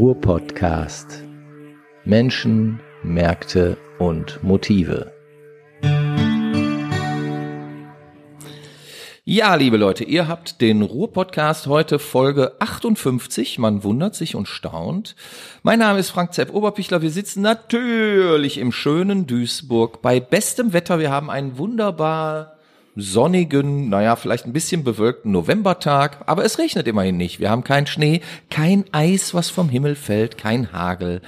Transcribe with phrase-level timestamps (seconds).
[0.00, 1.24] Ruhr-Podcast.
[2.06, 5.12] Menschen, Märkte und Motive.
[9.24, 13.58] Ja, liebe Leute, ihr habt den Ruhr-Podcast heute Folge 58.
[13.58, 15.16] Man wundert sich und staunt.
[15.62, 17.02] Mein Name ist Frank Zepp Oberpichler.
[17.02, 20.98] Wir sitzen natürlich im schönen Duisburg bei bestem Wetter.
[20.98, 22.56] Wir haben einen wunderbar
[23.00, 27.40] sonnigen, naja, vielleicht ein bisschen bewölkten Novembertag, aber es regnet immerhin nicht.
[27.40, 31.22] Wir haben keinen Schnee, kein Eis, was vom Himmel fällt, kein Hagel,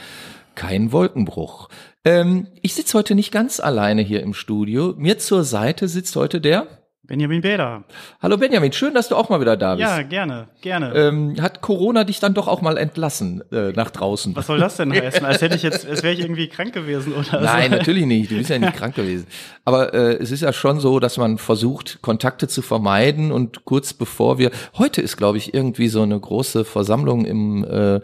[0.54, 1.68] kein Wolkenbruch.
[2.04, 4.94] Ähm, ich sitze heute nicht ganz alleine hier im Studio.
[4.96, 6.66] Mir zur Seite sitzt heute der
[7.04, 7.82] Benjamin Bäder.
[8.20, 9.88] Hallo Benjamin, schön, dass du auch mal wieder da bist.
[9.88, 10.94] Ja, gerne, gerne.
[10.94, 14.36] Ähm, hat Corona dich dann doch auch mal entlassen äh, nach draußen?
[14.36, 15.24] Was soll das denn heißen?
[15.26, 17.78] Als hätte ich jetzt, als wäre ich irgendwie krank gewesen oder Nein, so.
[17.78, 18.30] natürlich nicht.
[18.30, 19.26] Du bist ja nicht krank gewesen.
[19.64, 23.94] Aber äh, es ist ja schon so, dass man versucht, Kontakte zu vermeiden und kurz
[23.94, 28.00] bevor wir heute ist, glaube ich, irgendwie so eine große Versammlung im äh,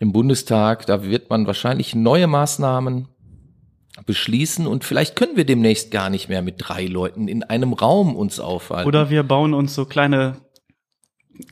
[0.00, 0.84] im Bundestag.
[0.84, 3.08] Da wird man wahrscheinlich neue Maßnahmen
[4.06, 8.16] beschließen und vielleicht können wir demnächst gar nicht mehr mit drei Leuten in einem Raum
[8.16, 8.88] uns aufhalten.
[8.88, 10.36] Oder wir bauen uns so kleine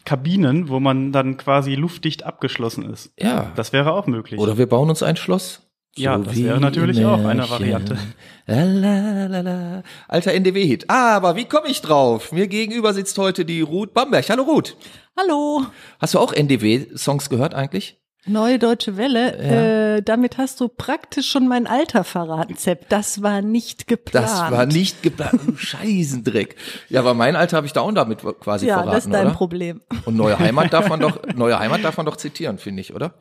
[0.05, 3.13] Kabinen, wo man dann quasi luftdicht abgeschlossen ist.
[3.19, 3.53] ja.
[3.57, 4.41] Das wäre auch möglich.
[4.41, 5.69] Oder wir bauen uns ein Schloss.
[5.95, 7.51] Ja, das wäre natürlich im auch eine Märchen.
[7.51, 7.99] Variante.
[8.47, 9.83] Lalalala.
[10.09, 10.89] Alter NDW-Hit.
[10.89, 12.33] Aber wie komme ich drauf?
[12.33, 14.29] Mir gegenüber sitzt heute die Ruth Bamberg.
[14.31, 14.77] Hallo Ruth.
[15.19, 15.67] Hallo,
[16.01, 18.02] Hast du auch NDW-Songs gehört eigentlich?
[18.27, 19.97] Neue Deutsche Welle.
[19.97, 22.89] Äh, damit hast du praktisch schon mein Alter verraten, Sepp.
[22.89, 24.27] Das war nicht geplant.
[24.27, 25.41] Das war nicht geplant.
[25.57, 26.55] Scheißendreck.
[26.89, 29.27] Ja, aber mein Alter habe ich da auch damit quasi Ja, verraten, das ist dein
[29.27, 29.35] oder?
[29.35, 29.81] Problem.
[30.05, 33.15] Und neue Heimat darf man doch, neue Heimat darf man doch zitieren, finde ich, oder?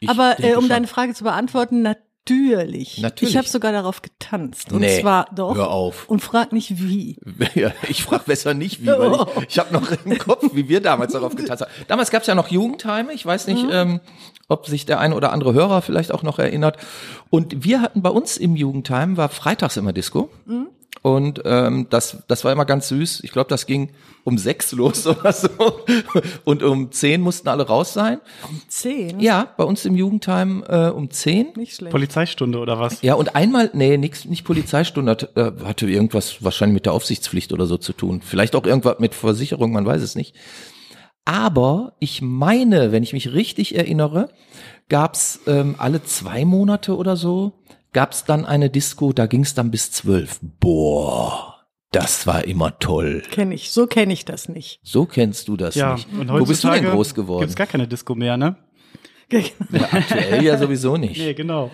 [0.00, 2.04] Ich Aber äh, um deine Frage zu beantworten, natürlich.
[3.00, 3.30] Natürlich.
[3.32, 4.72] Ich habe sogar darauf getanzt.
[4.72, 5.54] Und Nee, zwar doch.
[5.54, 6.08] hör auf.
[6.08, 7.18] Und frag nicht wie.
[7.88, 9.26] Ich frage besser nicht, wie, weil Oh.
[9.38, 11.70] ich, ich habe noch im Kopf, wie wir damals darauf getanzt haben.
[11.88, 14.00] Damals gab es ja noch Jugendheime, ich weiß nicht, ähm,
[14.48, 16.78] ob sich der eine oder andere Hörer vielleicht auch noch erinnert.
[17.30, 20.30] Und wir hatten bei uns im Jugendheim, war freitags immer Disco.
[21.04, 23.24] Und ähm, das, das war immer ganz süß.
[23.24, 23.90] Ich glaube, das ging
[24.24, 25.50] um sechs los oder so.
[26.44, 28.22] Und um zehn mussten alle raus sein.
[28.68, 29.20] Zehn?
[29.20, 31.48] Ja, bei uns im Jugendheim äh, um zehn.
[31.56, 31.90] Nicht schlecht.
[31.90, 33.02] Polizeistunde oder was?
[33.02, 37.52] Ja, und einmal, nee, nix, nicht Polizeistunde, hat, äh, hatte irgendwas wahrscheinlich mit der Aufsichtspflicht
[37.52, 38.22] oder so zu tun.
[38.22, 40.34] Vielleicht auch irgendwas mit Versicherung, man weiß es nicht.
[41.26, 44.30] Aber ich meine, wenn ich mich richtig erinnere,
[44.88, 47.60] gab's ähm, alle zwei Monate oder so,
[47.94, 50.38] gab's dann eine Disco, da ging's dann bis zwölf.
[50.60, 53.22] Boah, das war immer toll.
[53.30, 53.70] Kenn ich.
[53.70, 54.80] So kenne ich das nicht.
[54.82, 56.12] So kennst du das Ja, nicht.
[56.12, 57.40] und Wo bist du denn groß geworden?
[57.40, 58.56] Gibt's gar keine Disco mehr, ne?
[59.32, 59.40] Ja,
[59.90, 61.16] aktuell ja sowieso nicht.
[61.18, 61.70] Nee, genau.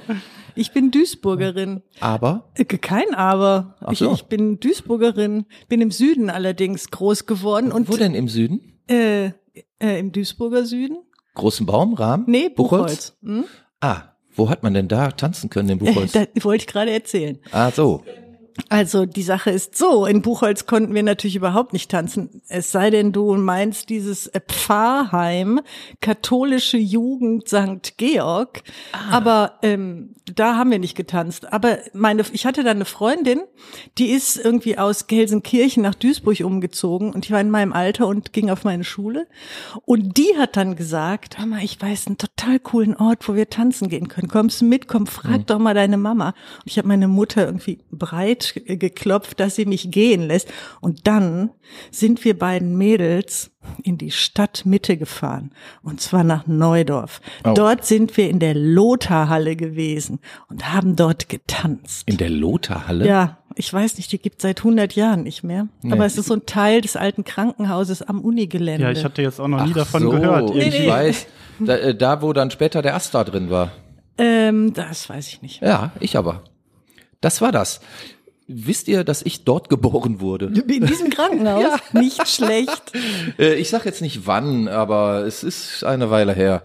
[0.55, 1.83] Ich bin Duisburgerin.
[1.99, 3.75] Aber Äh, Kein Aber.
[3.81, 4.13] Ach Ich, so.
[4.13, 7.73] ich bin Duisburgerin, bin im Süden allerdings groß geworden.
[7.73, 8.81] Und wo denn im Süden?
[8.89, 9.33] Äh,
[9.81, 10.99] äh, im Duisburger Süden?
[11.35, 12.25] Großen Baum, Rahmen?
[12.29, 13.17] Nee, Buchholz.
[13.23, 13.45] Hm?
[13.81, 14.10] Ah,
[14.41, 16.13] wo hat man denn da tanzen können in Buchholz?
[16.13, 17.39] Da wollte ich gerade erzählen.
[17.53, 18.03] ah, so.
[18.69, 22.43] Also die Sache ist so, in Buchholz konnten wir natürlich überhaupt nicht tanzen.
[22.49, 25.61] Es sei denn, du meinst dieses Pfarrheim,
[26.01, 27.97] katholische Jugend St.
[27.97, 28.63] Georg.
[29.11, 31.53] Aber ähm, da haben wir nicht getanzt.
[31.53, 33.41] Aber meine, ich hatte da eine Freundin,
[33.99, 38.33] die ist irgendwie aus Gelsenkirchen nach Duisburg umgezogen und ich war in meinem Alter und
[38.33, 39.27] ging auf meine Schule.
[39.85, 43.51] Und die hat dann gesagt, hör mal, ich weiß einen total coolen Ort, wo wir
[43.51, 44.29] tanzen gehen können.
[44.29, 44.89] Kommst du mit?
[44.89, 46.29] Komm, frag doch mal deine Mama.
[46.29, 50.49] Und ich habe meine Mutter irgendwie breit geklopft, dass sie mich gehen lässt.
[50.81, 51.51] Und dann
[51.91, 53.51] sind wir beiden Mädels
[53.83, 55.53] in die Stadtmitte gefahren.
[55.83, 57.21] Und zwar nach Neudorf.
[57.45, 57.53] Oh.
[57.55, 60.19] Dort sind wir in der Lotharhalle gewesen
[60.49, 62.05] und haben dort getanzt.
[62.07, 63.07] In der Lotharhalle?
[63.07, 65.69] Ja, ich weiß nicht, die gibt seit 100 Jahren nicht mehr.
[65.83, 65.93] Nee.
[65.93, 68.85] Aber es ist so ein Teil des alten Krankenhauses am Unigelände.
[68.85, 70.51] Ja, ich hatte jetzt auch noch nie Ach davon so, gehört.
[70.55, 70.89] Ich irgendwie.
[70.89, 71.27] weiß,
[71.61, 73.73] da, äh, da wo dann später der Asta drin war.
[74.19, 75.61] ähm, das weiß ich nicht.
[75.61, 76.45] Ja, ich aber.
[77.21, 77.81] Das war das.
[78.53, 80.47] Wisst ihr, dass ich dort geboren wurde?
[80.47, 81.79] In diesem Krankenhaus?
[81.93, 82.93] Nicht schlecht.
[83.39, 86.63] Äh, ich sag jetzt nicht wann, aber es ist eine Weile her.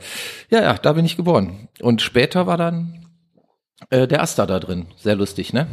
[0.50, 1.68] Ja, ja, da bin ich geboren.
[1.82, 3.06] Und später war dann
[3.90, 4.88] äh, der Asta da drin.
[4.98, 5.68] Sehr lustig, ne?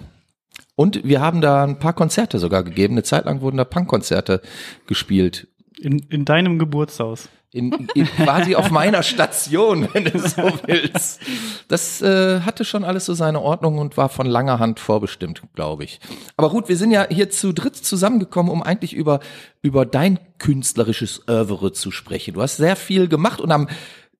[0.76, 2.94] Und wir haben da ein paar Konzerte sogar gegeben.
[2.94, 4.43] Eine Zeit lang wurden da Punkkonzerte
[4.87, 5.49] gespielt.
[5.81, 7.29] In, in deinem Geburtshaus.
[7.52, 11.20] In, in, quasi auf meiner Station, wenn du so willst.
[11.69, 15.84] Das äh, hatte schon alles so seine Ordnung und war von langer Hand vorbestimmt, glaube
[15.84, 16.00] ich.
[16.38, 19.20] Aber gut, wir sind ja hier zu dritt zusammengekommen, um eigentlich über,
[19.60, 22.34] über dein künstlerisches Oeuvre zu sprechen.
[22.34, 23.69] Du hast sehr viel gemacht und am,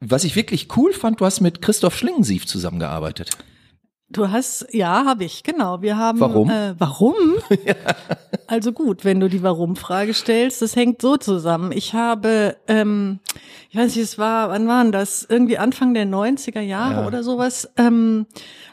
[0.01, 3.31] was ich wirklich cool fand, du hast mit Christoph Schlingensief zusammengearbeitet.
[4.13, 5.81] Du hast, ja, habe ich, genau.
[5.83, 6.21] Wir haben.
[6.21, 6.51] Warum?
[6.51, 7.15] Äh, warum?
[8.49, 11.73] Also gut, wenn du die Warum-Frage stellst, das hängt so zusammen.
[11.73, 13.21] Ich habe, ähm,
[13.71, 15.25] ich weiß nicht, es war, wann waren das?
[15.27, 17.07] Irgendwie Anfang der 90er Jahre Ja.
[17.07, 18.27] oder sowas, ähm,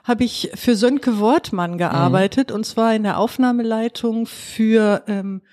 [0.03, 5.43] habe ich für Sönke Wortmann gearbeitet und zwar in der Aufnahmeleitung für ähm,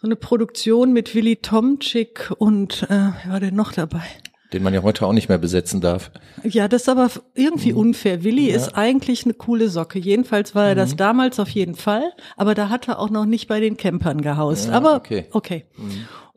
[0.00, 4.02] so eine Produktion mit Willy Tomczyk und äh, wer war denn noch dabei?
[4.52, 6.10] Den man ja heute auch nicht mehr besetzen darf.
[6.44, 8.22] Ja, das ist aber irgendwie unfair.
[8.22, 9.98] Willi ist eigentlich eine coole Socke.
[9.98, 13.48] Jedenfalls war er das damals auf jeden Fall, aber da hat er auch noch nicht
[13.48, 14.68] bei den Campern gehaust.
[14.68, 15.26] Ja, aber okay.
[15.32, 15.64] okay.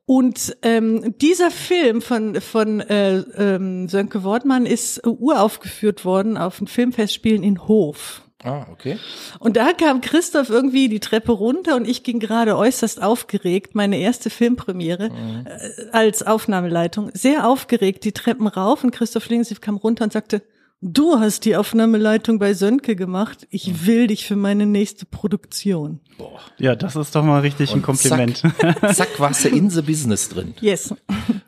[0.06, 6.66] Und ähm, dieser Film von von äh, ähm, Sönke Wortmann ist uraufgeführt worden auf den
[6.66, 8.24] Filmfestspielen in Hof.
[8.44, 8.98] Ah, okay.
[9.40, 13.98] Und da kam Christoph irgendwie die Treppe runter und ich ging gerade äußerst aufgeregt, meine
[13.98, 15.12] erste Filmpremiere
[15.46, 20.42] äh, als Aufnahmeleitung, sehr aufgeregt die Treppen rauf und Christoph Schlingensief kam runter und sagte,
[20.82, 26.00] du hast die Aufnahmeleitung bei Sönke gemacht, ich will dich für meine nächste Produktion.
[26.18, 26.40] Boah.
[26.58, 28.38] Ja, das ist doch mal richtig ein Und Kompliment.
[28.38, 30.54] Zack, zack warst du in the business drin.
[30.62, 30.94] Yes.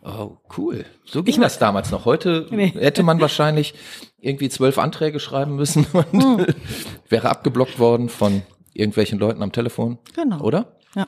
[0.04, 0.86] Oh, cool.
[1.06, 2.06] So ging das damals noch.
[2.06, 2.70] Heute Nee.
[2.78, 3.74] hätte man wahrscheinlich
[4.20, 6.46] irgendwie zwölf Anträge schreiben müssen und Hm.
[7.10, 8.42] wäre abgeblockt worden von
[8.74, 9.98] irgendwelchen Leuten am Telefon.
[10.16, 10.42] Genau.
[10.42, 10.78] Oder?
[10.96, 11.08] Ja.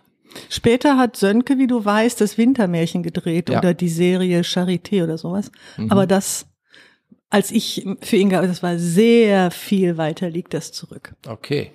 [0.49, 3.59] Später hat Sönke, wie du weißt, das Wintermärchen gedreht Ja.
[3.59, 5.51] oder die Serie Charité oder sowas.
[5.89, 6.45] Aber das,
[7.33, 11.15] als ich für ihn gearbeitet, das war sehr viel weiter liegt das zurück.
[11.27, 11.71] Okay.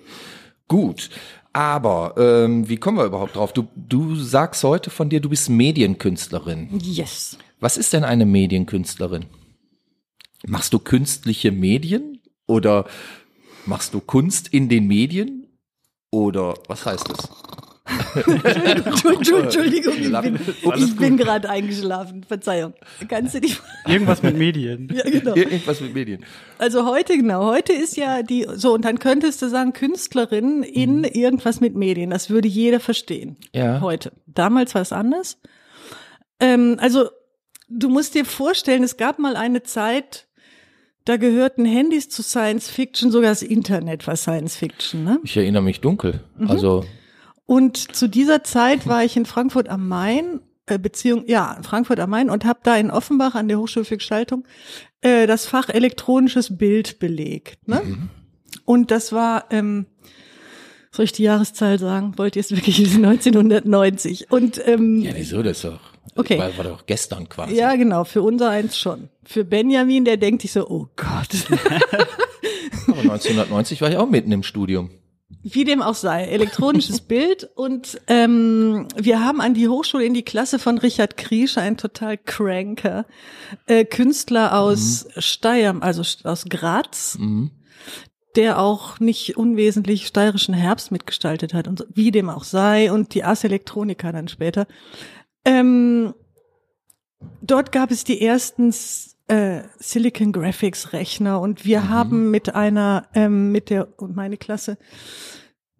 [0.69, 1.09] Gut.
[1.51, 3.51] Aber ähm, wie kommen wir überhaupt drauf?
[3.51, 6.69] Du, du sagst heute von dir, du bist Medienkünstlerin.
[6.81, 7.37] Yes.
[7.59, 9.25] Was ist denn eine Medienkünstlerin?
[10.47, 12.85] Machst du künstliche Medien oder
[13.65, 15.45] machst du Kunst in den Medien?
[16.09, 17.29] Oder was heißt das?
[18.15, 20.39] Entschuldigung, Entschuldigung, ich bin,
[20.75, 22.23] ich bin gerade eingeschlafen.
[22.23, 22.73] Verzeihung.
[23.07, 23.59] Kannst du dich?
[23.87, 24.89] Irgendwas mit Medien.
[24.93, 25.35] Ja, genau.
[25.35, 26.25] Irgendwas mit Medien.
[26.57, 31.03] Also heute, genau, heute ist ja die, so, und dann könntest du sagen, Künstlerin in
[31.03, 32.09] irgendwas mit Medien.
[32.09, 33.37] Das würde jeder verstehen.
[33.53, 33.81] Ja.
[33.81, 34.11] Heute.
[34.27, 35.37] Damals war es anders.
[36.39, 37.09] Ähm, also,
[37.69, 40.27] du musst dir vorstellen, es gab mal eine Zeit,
[41.05, 45.19] da gehörten Handys zu Science Fiction, sogar das Internet war Science Fiction, ne?
[45.23, 46.21] Ich erinnere mich dunkel.
[46.37, 46.51] Mhm.
[46.51, 46.85] Also
[47.49, 51.99] Und zu dieser Zeit war ich in Frankfurt am Main, äh, Beziehung, ja, in Frankfurt
[51.99, 54.45] am Main und habe da in Offenbach an der Hochschule für Gestaltung
[55.01, 57.67] äh, das Fach elektronisches Bild belegt.
[57.67, 57.81] Ne?
[58.65, 59.87] Und das war, ähm,
[60.91, 62.13] soll ich die Jahreszahl sagen?
[62.17, 62.79] Wollt ihr es wirklich?
[62.79, 64.29] Es ist 1990.
[64.29, 65.79] Und ähm, Ja, wieso das doch?
[66.15, 66.37] Okay.
[66.37, 67.55] War, war doch gestern quasi.
[67.55, 69.09] ja, genau, für unser eins schon.
[69.23, 71.47] Für Benjamin, der denkt sich so, oh Gott.
[72.87, 74.91] Aber 1990 war ich auch mitten im Studium.
[75.41, 77.49] Wie dem auch sei, elektronisches Bild.
[77.55, 82.17] Und ähm, wir haben an die Hochschule in die Klasse von Richard Kriesche, ein total
[82.17, 83.05] cranker
[83.65, 87.51] äh, Künstler aus Steyr, also aus Graz, Mhm.
[88.35, 93.23] der auch nicht unwesentlich steirischen Herbst mitgestaltet hat und wie dem auch sei und die
[93.23, 94.67] Ars Electronica dann später.
[95.45, 96.13] Ähm,
[97.41, 98.73] dort gab es die ersten
[99.29, 104.77] äh, Silicon Graphics Rechner und wir haben mit einer, ähm, mit der, und meine Klasse,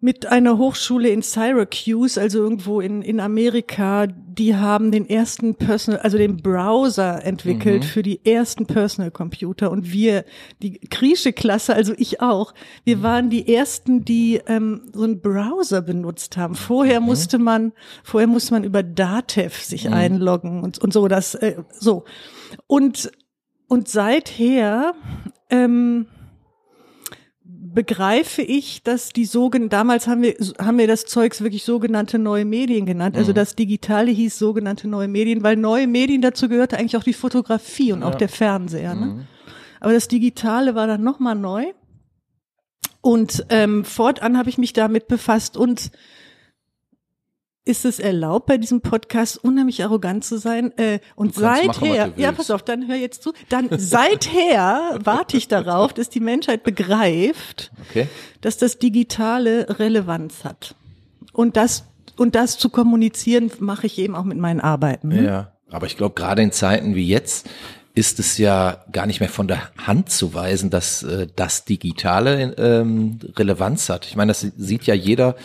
[0.02, 6.00] mit einer Hochschule in Syracuse, also irgendwo in, in Amerika, die haben den ersten Personal,
[6.00, 10.24] also den Browser entwickelt für die ersten Personal Computer und wir,
[10.62, 12.54] die griechische Klasse, also ich auch,
[12.84, 16.54] wir waren die ersten, die ähm, so einen Browser benutzt haben.
[16.54, 17.72] Vorher musste man,
[18.02, 22.04] vorher musste man über Datev sich einloggen und, und so, das, äh, so.
[22.66, 23.10] Und,
[23.70, 24.94] und seither,
[25.48, 26.06] ähm,
[27.72, 32.44] begreife ich, dass die sogenannten, damals haben wir, haben wir das Zeugs wirklich sogenannte neue
[32.44, 33.16] Medien genannt.
[33.16, 37.12] Also das Digitale hieß sogenannte neue Medien, weil neue Medien dazu gehörte eigentlich auch die
[37.12, 38.96] Fotografie und auch der Fernseher.
[38.96, 39.28] Ne?
[39.78, 41.66] Aber das Digitale war dann nochmal neu.
[43.02, 45.92] Und ähm, fortan habe ich mich damit befasst und
[47.70, 50.76] ist es erlaubt, bei diesem Podcast unheimlich arrogant zu sein?
[50.76, 53.32] Äh, und machen, seither, du ja, pass auf, dann hör jetzt zu.
[53.48, 58.08] Dann seither warte ich darauf, dass die Menschheit begreift, Okay.
[58.40, 60.74] dass das Digitale Relevanz hat.
[61.32, 61.84] Und das,
[62.16, 65.08] und das zu kommunizieren, mache ich eben auch mit meinen Arbeiten.
[65.08, 65.24] ne?
[65.24, 65.52] Ja.
[65.70, 67.48] Aber ich glaube, gerade in Zeiten wie jetzt
[67.94, 72.54] ist es ja gar nicht mehr von der Hand zu weisen, dass äh, das Digitale
[72.56, 74.06] ähm, Relevanz hat.
[74.06, 75.36] Ich meine, das sieht ja jeder,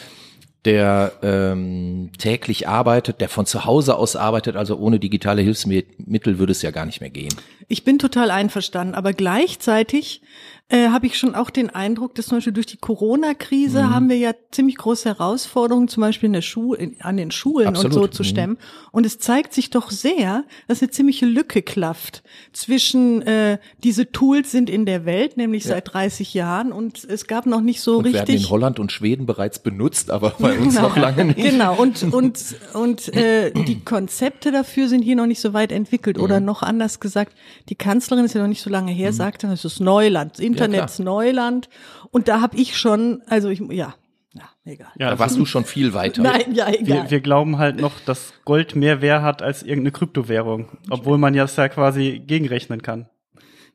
[0.66, 6.52] der ähm, täglich arbeitet, der von zu Hause aus arbeitet, also ohne digitale Hilfsmittel würde
[6.52, 7.34] es ja gar nicht mehr gehen.
[7.68, 10.22] Ich bin total einverstanden, aber gleichzeitig
[10.70, 13.90] äh, habe ich schon auch den Eindruck, dass zum Beispiel durch die Corona-Krise Mhm.
[13.94, 17.68] haben wir ja ziemlich große Herausforderungen, zum Beispiel in der Schule, in, an den Schulen
[17.68, 17.86] Absolut.
[17.98, 18.28] und so zu Mhm.
[18.28, 18.58] stemmen.
[18.92, 24.52] Und es zeigt sich doch sehr, dass eine ziemliche Lücke klafft zwischen äh, diese Tools
[24.52, 28.06] sind in der Welt, nämlich seit 30 Jahren, und es gab noch nicht so und
[28.06, 28.44] werden richtig.
[28.46, 31.38] in Holland und Schweden bereits benutzt, aber bei uns noch lange nicht.
[31.42, 36.18] Genau, und, und, und äh, die Konzepte dafür sind hier noch nicht so weit entwickelt.
[36.18, 36.46] Oder Mhm.
[36.48, 37.34] noch anders gesagt,
[37.70, 41.70] die Kanzlerin ist ja noch nicht so lange her, sagte, es ist Neuland, Internets Neuland.
[42.12, 43.96] Und da habe ich schon, also ich, ja,
[44.34, 44.88] ja, egal.
[45.00, 46.22] Ja, Da warst du schon viel weiter.
[46.22, 47.04] Nein, ja, egal.
[47.04, 51.34] wir, wir glauben halt noch, dass Gold mehr Wert hat als irgendeine Kryptowährung, obwohl man
[51.34, 53.10] das ja quasi gegenrechnen kann.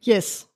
[0.01, 0.49] yes,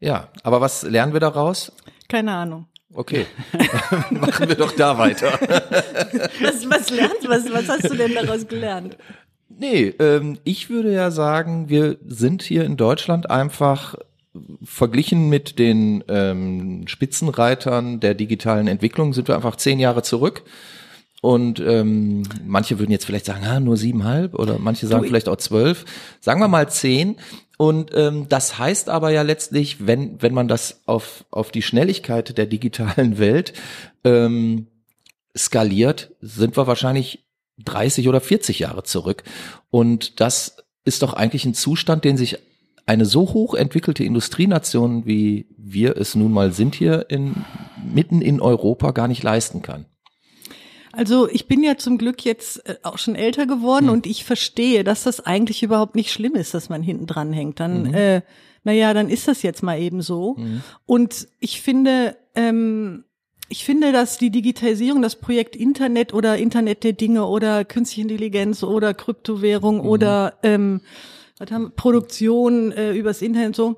[0.00, 1.72] Ja, aber was lernen wir daraus?
[2.08, 2.66] keine Ahnung.
[2.96, 3.26] Okay,
[4.10, 5.32] machen wir doch da weiter.
[6.40, 8.96] Was, was lernst, was, was hast du denn daraus gelernt?
[9.48, 13.96] Nee, ähm, ich würde ja sagen, wir sind hier in Deutschland einfach
[14.64, 20.42] verglichen mit den ähm, Spitzenreitern der digitalen Entwicklung sind wir einfach zehn Jahre zurück.
[21.20, 25.28] Und ähm, manche würden jetzt vielleicht sagen, ah, nur siebenhalb oder manche sagen Du, vielleicht
[25.28, 25.86] auch zwölf.
[26.20, 27.16] Sagen wir mal zehn.
[27.56, 32.36] Und ähm, das heißt aber ja letztlich, wenn, wenn man das auf, auf die Schnelligkeit
[32.36, 33.54] der digitalen Welt
[34.04, 34.66] ähm,
[35.36, 37.24] skaliert, sind wir wahrscheinlich
[37.64, 39.22] 30 oder 40 Jahre zurück.
[39.70, 42.38] Und das ist doch eigentlich ein Zustand, den sich
[42.86, 47.34] eine so hoch entwickelte Industrienation, wie wir es nun mal sind hier in,
[47.82, 49.86] mitten in Europa, gar nicht leisten kann.
[50.92, 54.84] Also ich bin ja zum Glück jetzt äh, auch schon älter geworden und ich verstehe,
[54.84, 57.58] dass das eigentlich überhaupt nicht schlimm ist, dass man hinten dran hängt.
[57.58, 58.22] Dann, äh,
[58.62, 60.36] naja, dann ist das jetzt mal eben so.
[60.86, 63.04] Und ich finde, ähm,
[63.48, 68.62] ich finde, dass die Digitalisierung, das Projekt Internet oder Internet der Dinge oder künstliche Intelligenz
[68.62, 70.80] oder Kryptowährung oder ähm,
[71.44, 73.76] was haben, Produktion äh, übers Internet so,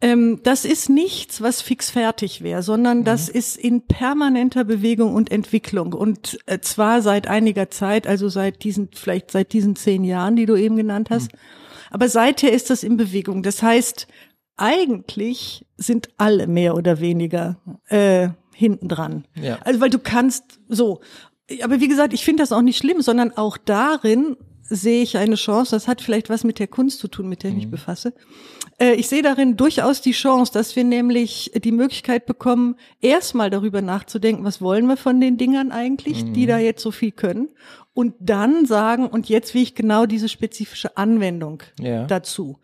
[0.00, 5.32] ähm, das ist nichts, was fix fertig wäre, sondern das ist in permanenter Bewegung und
[5.32, 10.36] Entwicklung und äh, zwar seit einiger Zeit, also seit diesen, vielleicht seit diesen zehn Jahren,
[10.36, 11.32] die du eben genannt hast,
[11.90, 13.42] aber seither ist das in Bewegung.
[13.42, 14.06] Das heißt,
[14.56, 17.56] eigentlich sind alle mehr oder weniger
[17.88, 19.24] äh, hinten dran.
[19.34, 19.58] Ja.
[19.64, 21.00] Also weil du kannst so,
[21.62, 24.36] aber wie gesagt, ich finde das auch nicht schlimm, sondern auch darin
[24.68, 25.72] sehe ich eine Chance.
[25.76, 28.12] Das hat vielleicht was mit der Kunst zu tun, mit der ich mich befasse.
[28.78, 33.82] Äh, ich sehe darin durchaus die Chance, dass wir nämlich die Möglichkeit bekommen, erstmal darüber
[33.82, 37.48] nachzudenken, was wollen wir von den Dingern eigentlich, die da jetzt so viel können.
[37.94, 42.04] Und dann sagen, und jetzt will ich genau diese spezifische Anwendung Ja.
[42.06, 42.58] dazu.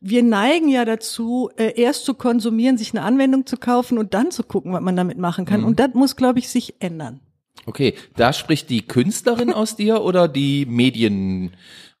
[0.00, 4.32] Wir neigen ja dazu, äh, erst zu konsumieren, sich eine Anwendung zu kaufen und dann
[4.32, 5.62] zu gucken, was man damit machen kann.
[5.62, 7.20] Und das muss, glaube ich, sich ändern.
[7.66, 11.52] Okay, da spricht die Künstlerin aus dir oder die Medien,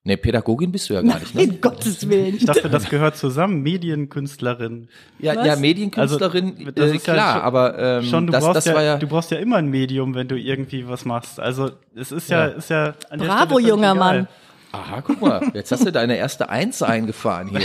[0.04, 1.42] ne, Pädagogin bist du ja gar nicht, ne?
[1.42, 2.34] In Gottes Willen.
[2.36, 4.88] Ich dachte, das gehört zusammen, Medienkünstlerin.
[5.18, 5.46] Ja, Was?
[5.46, 8.56] ja, Medienkünstlerin, Also, das äh, ist ja klar, schon- aber ähm, Schon, du das, brauchst
[8.56, 11.38] das ja, war ja, du brauchst ja immer ein Medium, wenn du irgendwie was machst.
[11.38, 12.52] Also es ist ja, Ja.
[12.54, 13.94] ist ja Bravo, junger.
[13.94, 14.28] Mann.
[14.72, 17.60] aha, guck mal, jetzt hast du deine erste Eins eingefahren hier.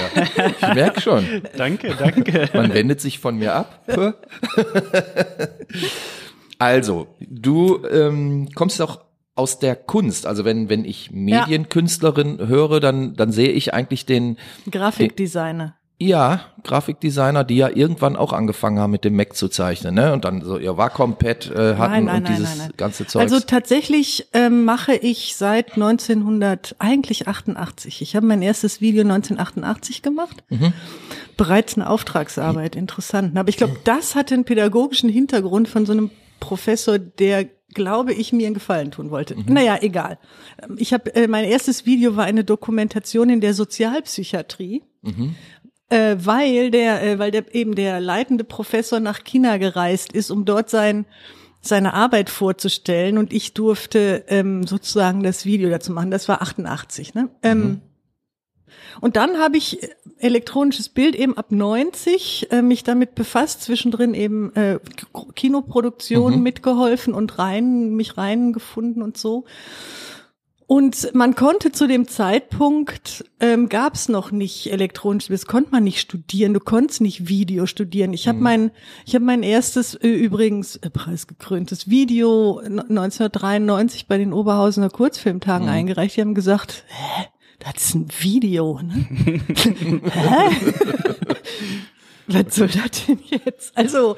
[0.60, 1.26] Ich merk schon,
[1.58, 2.50] Danke, danke.
[2.54, 3.80] man wendet sich von mir ab.
[6.58, 10.26] Also, du ähm, kommst auch aus der Kunst.
[10.26, 14.38] Also wenn, wenn ich Medienkünstlerin höre, dann, dann sehe ich eigentlich den,
[14.72, 15.76] Grafikdesigner.
[16.00, 20.14] ja, Grafikdesigner, die ja irgendwann auch angefangen haben, mit dem Mac zu zeichnen, ne?
[20.14, 23.22] Und dann so ihr Wacom-Pad äh, hatten Nein, nein, und nein, dieses ganze Zeug.
[23.22, 28.02] Also tatsächlich ähm, mache ich seit 1900, eigentlich 88.
[28.02, 30.44] Ich habe mein erstes Video 1988 gemacht.
[30.50, 30.72] Mhm.
[31.36, 33.38] Bereits eine Auftragsarbeit, interessant.
[33.38, 36.10] Aber ich glaube, das hatte einen pädagogischen Hintergrund von so einem
[36.40, 39.36] Professor, der glaube ich, mir einen Gefallen tun wollte.
[39.36, 39.46] Mhm.
[39.50, 40.18] Naja, egal.
[40.78, 44.82] Ich habe äh, mein erstes Video war eine Dokumentation in der Sozialpsychiatrie.
[45.90, 50.46] Äh, weil der, äh, weil der eben der leitende Professor nach China gereist ist, um
[50.46, 51.06] dort sein
[51.68, 56.12] seine Arbeit vorzustellen und ich durfte ähm, sozusagen das Video dazu machen.
[56.12, 57.16] Das war 88.
[57.16, 57.30] Ne?
[57.42, 57.82] Ähm,
[59.02, 59.90] und dann habe ich äh,
[60.20, 64.80] elektronisches Bild eben ab 90 äh, mich damit befasst, zwischendrin eben äh,
[65.14, 69.46] K- Kinoproduktionen mitgeholfen und rein mich reingefunden und so.
[70.68, 75.84] Und man konnte zu dem Zeitpunkt, ähm, gab es noch nicht elektronisch, das konnte man
[75.84, 78.14] nicht studieren, du konntest nicht Video studieren.
[78.14, 78.72] Ich habe mein,
[79.06, 85.68] ich habe mein erstes äh, übrigens äh, preisgekröntes Video n- 1993 bei den Oberhausener Kurzfilmtagen
[85.70, 86.18] eingereicht.
[86.18, 87.26] Die haben gesagt, hä,
[87.60, 89.08] das ist ein Video, ne?
[90.12, 90.56] hä?
[92.28, 93.78] Was soll das denn jetzt?
[93.78, 94.16] Also,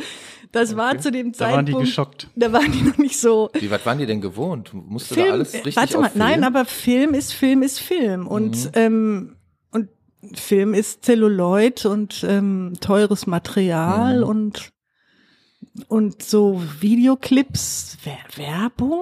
[0.52, 1.56] das war zu dem Da Zeitpunkt.
[1.56, 2.28] waren die geschockt.
[2.36, 3.50] Da waren die noch nicht so.
[3.60, 4.72] Wie was waren die denn gewohnt?
[4.74, 8.28] Musste da Film, alles äh, richtig warte mal, nein, aber Film ist Film ist Film
[8.28, 8.72] und Mhm.
[8.74, 9.36] ähm,
[9.72, 9.90] und
[10.36, 14.24] Film ist Zelluloid und ähm, teures Material Mhm.
[14.24, 14.70] und
[15.90, 19.02] und so Videoclips, Wer Werbung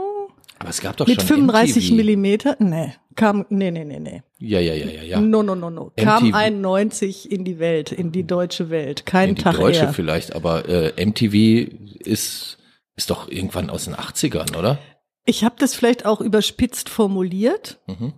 [0.65, 1.95] Aber es gab doch mit schon 35 MTV.
[1.95, 4.23] Millimeter, nee, kam, nee, nee, nee, nee.
[4.39, 5.21] Ja, ja, ja, ja, ja.
[5.21, 5.91] No, no, no, no.
[5.95, 6.35] Kam MTV.
[6.35, 9.05] 91 in die Welt, in die deutsche Welt.
[9.05, 9.93] Kein In die Tag deutsche eher.
[9.93, 12.57] vielleicht, aber äh, MTV ist
[12.97, 14.79] ist doch irgendwann aus den 80ern, oder?
[15.25, 18.13] Ich habe das vielleicht auch überspitzt formuliert, Mhm.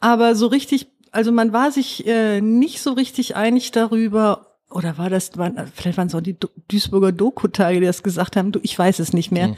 [0.00, 5.10] aber so richtig, also man war sich äh, nicht so richtig einig darüber, oder war
[5.10, 8.60] das, waren, vielleicht waren es auch die Du- Duisburger Doku-Tage, die das gesagt haben, du,
[8.62, 9.48] ich weiß es nicht mehr.
[9.48, 9.56] Mhm.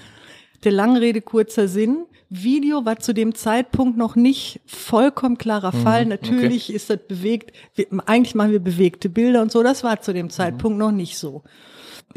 [0.65, 2.05] Der lange Rede, kurzer Sinn.
[2.31, 5.81] Video war zu dem Zeitpunkt noch nicht vollkommen klarer Mhm.
[5.83, 6.07] Fall.
[6.07, 10.13] Natürlich ist das bewegt, wir, eigentlich machen wir bewegte Bilder und so, das war zu
[10.13, 11.43] dem Zeitpunkt noch nicht so.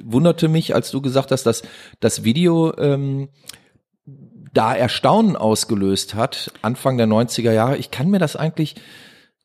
[0.04, 1.62] wunderte mich, als du gesagt hast, dass
[2.00, 3.30] das Video ähm,
[4.54, 7.78] da Erstaunen ausgelöst hat, Anfang der 90er Jahre.
[7.78, 8.76] Ich kann mir das eigentlich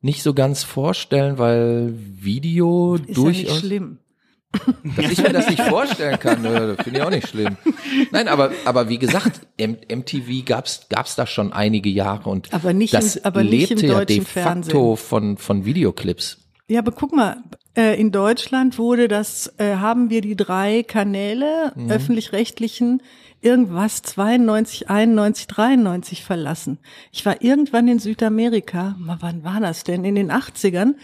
[0.00, 3.58] nicht so ganz vorstellen, weil Video Ist ja nicht durchaus.
[3.60, 3.98] schlimm.
[4.96, 7.56] Dass ich mir das nicht vorstellen kann, ne, finde ich auch nicht schlimm.
[8.10, 12.72] Nein, aber aber wie gesagt, M MTV gab's gab's da schon einige Jahre und Aber
[12.72, 16.38] nicht das im- aber nicht im lebte ja de facto von von Videoclips.
[16.68, 17.36] Ja, aber guck mal,
[17.76, 21.90] äh, in Deutschland wurde das, äh, haben wir die drei Kanäle Mhm.
[21.90, 23.02] öffentlich-rechtlichen
[23.40, 26.78] irgendwas 92, 91, 93 verlassen.
[27.12, 30.04] Ich war irgendwann in Südamerika, wann war das denn?
[30.04, 30.94] In den 80ern.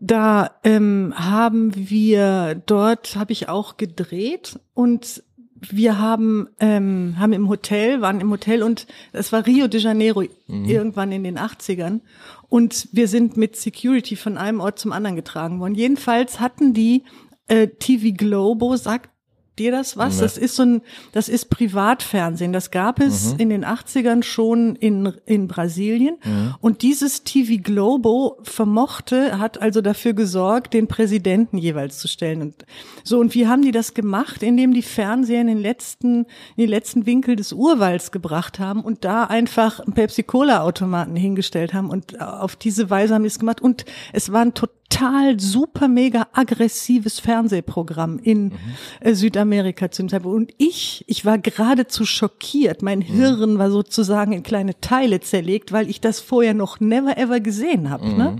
[0.00, 5.22] Da ähm, haben wir, dort habe ich auch gedreht und
[5.60, 10.24] wir haben, ähm, haben im Hotel, waren im Hotel und es war Rio de Janeiro
[10.48, 12.00] irgendwann in den 80ern.
[12.48, 15.74] Und wir sind mit Security von einem Ort zum anderen getragen worden.
[15.74, 17.04] Jedenfalls hatten die
[17.46, 19.10] äh, TV Globo, sagt
[19.58, 20.16] dir das was?
[20.16, 20.22] Nee.
[20.22, 22.52] Das ist so ein, das ist Privatfernsehen.
[22.52, 26.16] Das gab es in den 80ern schon in, in Brasilien.
[26.60, 32.42] Und dieses TV Globo vermochte, hat also dafür gesorgt, den Präsidenten jeweils zu stellen.
[32.42, 32.66] Und
[33.04, 34.42] so, und wie haben die das gemacht?
[34.42, 36.26] Indem die Fernseher in den letzten, in
[36.56, 41.90] die letzten Winkel des Urwalds gebracht haben und da einfach Pepsi-Cola-Automaten hingestellt haben.
[41.90, 43.60] Und auf diese Weise haben die es gemacht.
[43.60, 44.54] Und es war ein
[44.90, 48.52] total super mega aggressives Fernsehprogramm in
[49.00, 50.26] äh, Südamerika zu dem.
[50.26, 52.82] Und ich, ich war geradezu schockiert.
[52.82, 57.40] Mein Hirn war sozusagen in kleine Teile zerlegt, weil ich das vorher noch never ever
[57.40, 58.08] gesehen habe.
[58.08, 58.36] Ne?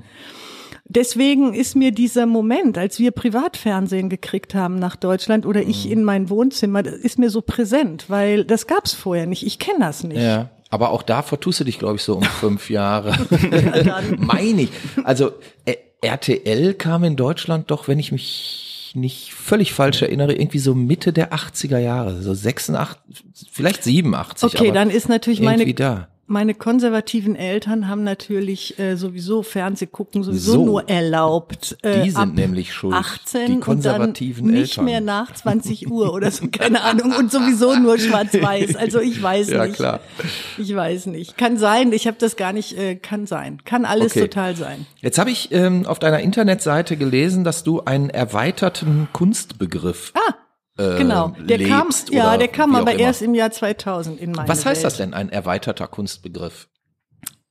[0.85, 6.03] Deswegen ist mir dieser Moment, als wir Privatfernsehen gekriegt haben nach Deutschland oder ich in
[6.03, 9.47] mein Wohnzimmer, das ist mir so präsent, weil das gab's vorher nicht.
[9.47, 10.21] Ich kenne das nicht.
[10.21, 10.51] Ja.
[10.69, 13.15] Aber auch da vertust du dich, glaube ich, so um fünf Jahre.
[14.19, 14.71] Meine ich.
[15.05, 15.33] Also
[15.65, 20.75] äh, RTL kam in Deutschland doch, wenn ich mich nicht völlig falsch erinnere, irgendwie so
[20.75, 22.99] Mitte der 80er Jahre, so 86,
[23.51, 24.55] vielleicht 87.
[24.55, 26.09] Okay, dann ist natürlich meine irgendwie da.
[26.33, 30.65] Meine konservativen Eltern haben natürlich äh, sowieso Fernsehgucken sowieso So.
[30.65, 31.77] nur erlaubt.
[31.83, 32.95] Äh, Die sind ab nämlich schuld.
[32.95, 34.85] 18 Die konservativen und dann nicht Eltern.
[34.85, 37.13] mehr nach 20 Uhr oder so, keine Ahnung.
[37.19, 38.77] Und sowieso nur schwarz-weiß.
[38.77, 39.75] Also ich weiß Ja, nicht.
[39.75, 39.99] klar.
[40.57, 41.37] Ich weiß nicht.
[41.37, 43.61] Kann sein, ich habe das gar nicht, äh, kann sein.
[43.65, 44.29] Kann alles Okay.
[44.29, 44.87] total sein.
[45.01, 50.35] Jetzt habe ich ähm, auf deiner Internetseite gelesen, dass du einen erweiterten Kunstbegriff Ah,
[50.77, 51.35] äh, genau.
[51.41, 54.65] Der kam, lebst ja, oder der kam aber erst im Jahr 2000 in meine Was
[54.65, 54.85] heißt Welt.
[54.85, 56.69] das denn, ein erweiterter Kunstbegriff?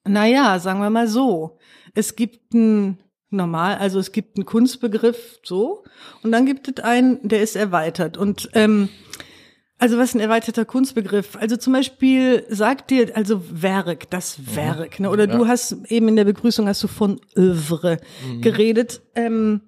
[0.05, 1.57] Naja, sagen wir mal so.
[1.93, 5.83] Es gibt ein normal, also es gibt einen Kunstbegriff so
[6.23, 8.17] und dann gibt es einen, der ist erweitert.
[8.17, 8.89] Und ähm,
[9.77, 11.37] also was ist ein erweiterter Kunstbegriff?
[11.37, 15.09] Also zum Beispiel sagt dir, also Werk, das Werk, ne?
[15.09, 17.99] Oder du hast eben in der Begrüßung hast du von Övre
[18.41, 19.01] geredet.
[19.15, 19.61] Ähm,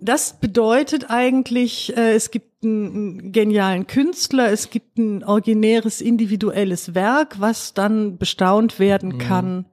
[0.00, 7.40] das bedeutet eigentlich, äh, es gibt einen, genialen Künstler, es gibt ein originäres individuelles Werk,
[7.40, 9.66] was dann bestaunt werden kann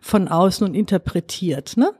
[0.00, 1.92] von außen und interpretiert, ne?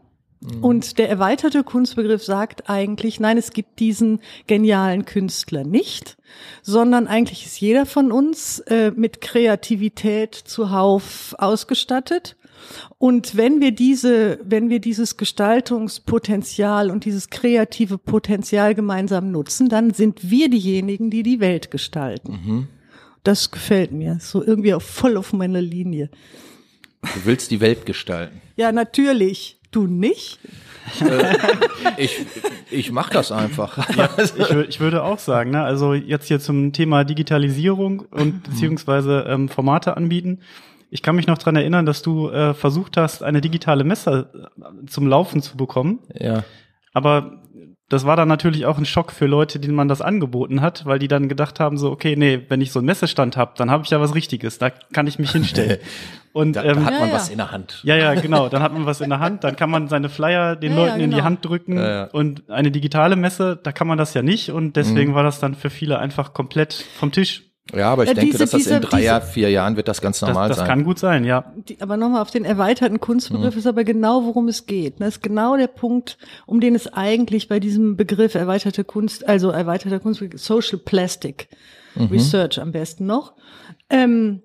[0.62, 6.16] Und der erweiterte Kunstbegriff sagt eigentlich, nein, es gibt diesen genialen Künstler nicht,
[6.62, 12.37] sondern eigentlich ist jeder von uns äh, mit Kreativität zuhauf ausgestattet.
[12.99, 19.92] Und wenn wir diese, wenn wir dieses Gestaltungspotenzial und dieses kreative Potenzial gemeinsam nutzen, dann
[19.94, 22.68] sind wir diejenigen, die die Welt gestalten.
[23.25, 24.18] Das gefällt mir.
[24.20, 26.11] So irgendwie auch voll auf meiner Linie.
[27.03, 28.40] Du willst die Welt gestalten.
[28.57, 29.59] Ja, natürlich.
[29.70, 30.38] Du nicht?
[31.96, 32.16] Ich,
[32.70, 33.79] ich mache das einfach.
[34.18, 39.25] Ich, wür- ich würde auch sagen, ne, also jetzt hier zum Thema Digitalisierung und beziehungsweise
[39.29, 40.40] ähm, Formate anbieten.
[40.90, 44.87] Ich kann mich noch dran erinnern, dass du äh, versucht hast, eine digitale Messe äh,
[44.87, 46.00] zum Laufen zu bekommen.
[46.14, 46.44] ja.
[46.92, 47.38] Aber
[47.88, 50.98] das war dann natürlich auch ein Schock für Leute, denen man das angeboten hat, weil
[51.00, 53.83] die dann gedacht haben, so, okay, nee, wenn ich so einen Messestand habe, dann habe
[53.85, 55.79] ich ja was Richtiges, da kann ich mich hinstellen.
[56.33, 57.33] Und Da, ähm, da hat man Ja, was ja.
[57.33, 57.81] in der Hand.
[57.85, 58.48] ja, ja, genau.
[58.48, 60.85] Dann hat man was in der Hand, dann kann man seine Flyer den Ja, ja,
[60.87, 61.24] Leuten in die genau.
[61.24, 62.05] Hand drücken Ja, ja.
[62.12, 64.72] und eine digitale Messe, da kann man das ja nicht und Mhm.
[64.72, 67.42] deswegen war das dann für viele einfach komplett vom Tisch.
[67.74, 69.76] Ja, aber ich Ja, denke, diese- dass das in diese- drei diese- Jahr, vier Jahren
[69.76, 70.66] wird das ganz Das, normal das sein.
[70.66, 71.52] kann gut sein, ja.
[71.68, 75.00] Die, aber nochmal auf den erweiterten Kunstbegriff ist aber genau, worum es geht.
[75.00, 79.50] Das ist genau der Punkt, um den es eigentlich bei diesem Begriff erweiterte Kunst, also
[79.50, 81.48] erweiterter Kunstbegriff, Social Plastic
[81.96, 83.33] Research am besten noch.
[83.90, 84.42] Ähm,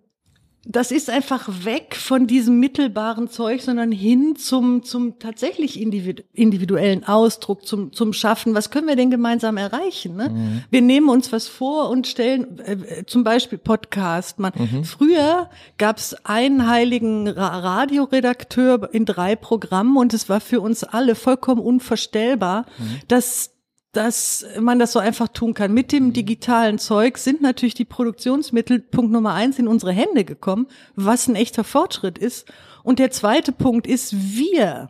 [0.67, 7.03] das ist einfach weg von diesem mittelbaren Zeug, sondern hin zum, zum tatsächlich individu individuellen
[7.03, 8.55] Ausdruck, zum, zum Schaffen.
[8.55, 10.15] Was können wir denn gemeinsam erreichen?
[10.15, 10.63] Ne?
[10.71, 14.39] Wir nehmen uns was vor und stellen äh, äh, zum Beispiel Podcast.
[14.39, 20.61] Man, Früher gab es einen heiligen Ra Radioredakteur in drei Programmen und es war für
[20.61, 22.65] uns alle vollkommen unvorstellbar,
[23.07, 23.54] dass
[23.95, 25.73] dass man das so einfach tun kann.
[25.73, 30.67] Mit dem digitalen Zeug sind natürlich die Produktionsmittel Punkt Nummer eins in unsere Hände gekommen,
[30.95, 32.47] was ein echter Fortschritt ist.
[32.83, 34.89] Und der zweite Punkt ist, wir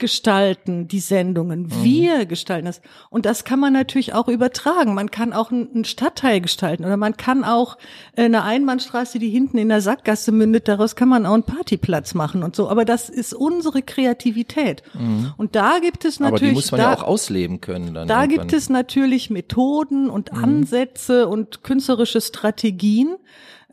[0.00, 2.80] gestalten die Sendungen, wir gestalten das.
[3.10, 4.94] Und das kann man natürlich auch übertragen.
[4.94, 7.78] Man kann auch einen Stadtteil gestalten oder man kann auch
[8.16, 12.14] äh, eine Einbahnstraße, die hinten in der Sackgasse mündet, daraus kann man auch einen Partyplatz
[12.14, 12.68] machen und so.
[12.68, 14.82] Aber das ist unsere Kreativität.
[15.36, 17.94] Und da gibt es aber natürlich die muss man da, ja auch ausleben können.
[17.94, 18.48] Dann da irgendwann.
[18.48, 23.16] gibt es natürlich Methoden und Ansätze und künstlerische Strategien,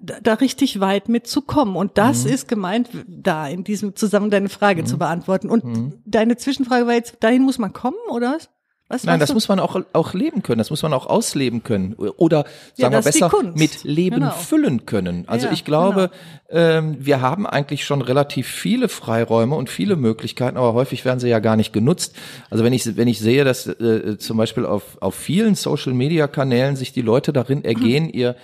[0.01, 1.75] da, da richtig weit mitzukommen.
[1.75, 5.49] Und das ist gemeint, da in diesem Zusammenhang deine Frage zu beantworten.
[5.49, 8.49] Und deine Zwischenfrage war jetzt, dahin muss man kommen, oder was?
[8.89, 9.33] Was Nein, das du?
[9.33, 11.93] muss man auch, auch leben können, das muss man auch ausleben können.
[11.95, 12.45] Oder
[12.77, 14.31] Ja, sagen wir ist die besser, mit Leben Genau.
[14.31, 15.25] füllen können.
[15.27, 16.09] Also Ja, ich glaube,
[16.49, 21.27] ähm, wir haben eigentlich schon relativ viele Freiräume und viele Möglichkeiten, aber häufig werden sie
[21.27, 22.15] ja gar nicht genutzt.
[22.49, 26.93] Also wenn ich, wenn ich sehe, dass äh, zum Beispiel auf, auf vielen Social-Media-Kanälen sich
[26.93, 28.37] die Leute darin ergehen, ihr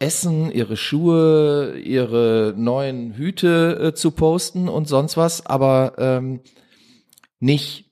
[0.00, 6.40] Essen, ihre Schuhe, ihre neuen Hüte äh, zu posten und sonst was, aber ähm,
[7.38, 7.90] nicht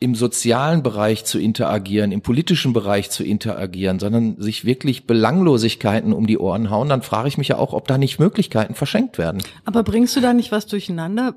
[0.00, 6.26] im sozialen Bereich zu interagieren, im politischen Bereich zu interagieren, sondern sich wirklich Belanglosigkeiten um
[6.26, 9.42] die Ohren hauen, dann frage ich mich ja auch, ob da nicht Möglichkeiten verschenkt werden.
[9.64, 11.36] Aber bringst du da nicht was durcheinander?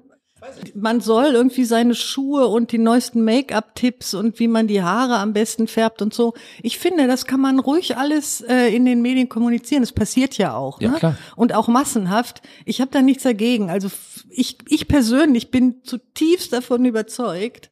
[0.75, 5.33] Man soll irgendwie seine Schuhe und die neuesten Make-up-Tipps und wie man die Haare am
[5.33, 6.33] besten färbt und so.
[6.61, 9.81] Ich finde, das kann man ruhig alles äh, in den Medien kommunizieren.
[9.81, 10.79] Das passiert ja auch.
[10.79, 10.97] Ja, ne?
[10.97, 11.17] klar.
[11.35, 12.41] Und auch massenhaft.
[12.65, 13.69] Ich habe da nichts dagegen.
[13.69, 13.89] Also
[14.29, 17.71] ich, ich persönlich bin zutiefst davon überzeugt,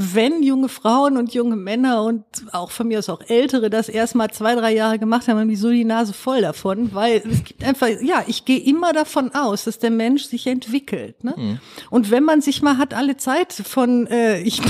[0.00, 4.30] wenn junge Frauen und junge Männer und auch von mir aus auch Ältere das erstmal
[4.30, 7.64] zwei, drei Jahre gemacht haben, haben die so die Nase voll davon, weil es gibt
[7.64, 11.24] einfach, ja, ich gehe immer davon aus, dass der Mensch sich entwickelt.
[11.24, 11.58] Ne?
[11.90, 14.62] Und wenn man sich mal hat alle Zeit von, äh, ich,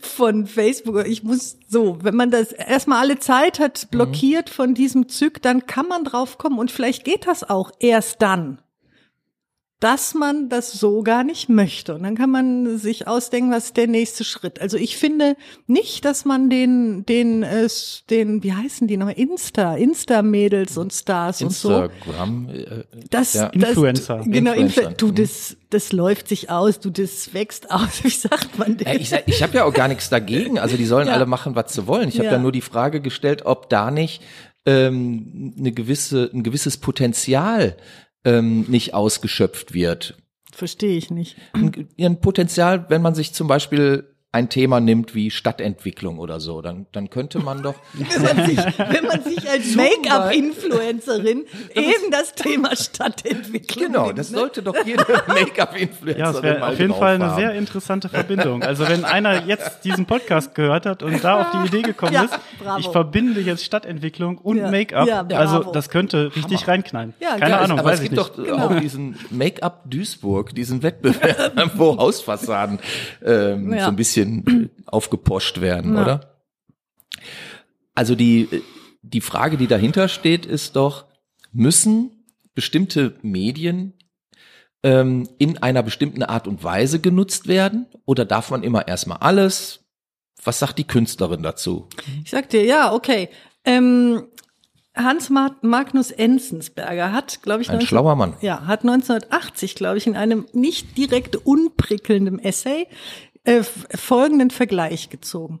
[0.00, 5.08] von Facebook, ich muss so, wenn man das erstmal alle Zeit hat blockiert von diesem
[5.08, 8.60] Züg, dann kann man drauf kommen und vielleicht geht das auch erst dann
[9.80, 11.94] dass man das so gar nicht möchte.
[11.94, 14.60] Und dann kann man sich ausdenken, was ist der nächste Schritt.
[14.60, 15.36] Also ich finde
[15.68, 17.68] nicht, dass man den, den, äh,
[18.10, 21.84] den, wie heißen die nochmal, Insta, Insta-Mädels und Stars und so.
[21.84, 23.50] Instagram, äh, Das, Ja.
[23.54, 24.22] das, Influencer.
[24.24, 24.90] Genau, Influencer.
[24.90, 28.02] Influ du, das, das läuft sich aus, du, das wächst aus.
[28.02, 28.86] Wie sagt man denn?
[28.88, 30.58] Äh, Ich, ich habe ja auch gar nichts dagegen.
[30.58, 31.14] Also die sollen Ja.
[31.14, 32.08] alle machen, was sie wollen.
[32.08, 32.32] Ich habe Ja.
[32.32, 32.38] ja.
[32.38, 34.22] nur die Frage gestellt, ob da nicht
[34.66, 37.76] ähm, eine gewisse, ein gewisses Potenzial
[38.24, 40.16] ähm, nicht ausgeschöpft wird.
[40.52, 41.36] Verstehe ich nicht.
[41.52, 46.60] Ein, ein Potenzial, wenn man sich zum Beispiel ein Thema nimmt wie Stadtentwicklung oder so,
[46.60, 47.76] dann, dann könnte man doch.
[47.94, 54.30] Wenn man sich, wenn man sich als Make-up-Influencerin eben das Thema Stadtentwicklung Genau, nimmt, das
[54.30, 54.38] ne?
[54.38, 57.36] sollte doch jede Make-up-Influencerin Ja, es wäre auf jeden Fall eine haben.
[57.40, 58.62] sehr interessante Verbindung.
[58.62, 62.24] Also wenn einer jetzt diesen Podcast gehört hat und da auf die Idee gekommen Ja,
[62.24, 62.80] ist, bravo.
[62.80, 67.14] ich verbinde jetzt Stadtentwicklung und Ja, Make-up, ja, also das könnte richtig reinknallen.
[67.20, 67.52] Ja, Keine geil.
[67.54, 68.50] Ahnung, aber weiß es ich gibt nicht.
[68.50, 72.78] doch auch diesen Make-up Duisburg, diesen Wettbewerb, wo Hausfassaden
[73.24, 73.84] ähm, Ja.
[73.84, 74.17] so ein bisschen
[74.86, 76.02] aufgeposcht werden, Ja.
[76.02, 76.34] oder?
[77.94, 78.48] Also die,
[79.02, 81.06] die Frage, die dahinter steht, ist doch,
[81.52, 83.94] müssen bestimmte Medien
[84.82, 87.86] ähm, in einer bestimmten Art und Weise genutzt werden?
[88.04, 89.80] Oder darf man immer erstmal alles?
[90.44, 91.88] Was sagt die Künstlerin dazu?
[92.24, 93.28] Ich sag dir, ja, okay.
[93.64, 94.24] Ähm,
[94.94, 98.34] Hans Ma Magnus Enzensberger hat, glaube ich, Ein 19 schlauer Mann.
[98.40, 102.86] Ja, hat 1980, glaube ich, in einem nicht direkt unprickelnden Essay
[103.48, 103.62] äh,
[103.96, 105.60] folgenden Vergleich gezogen.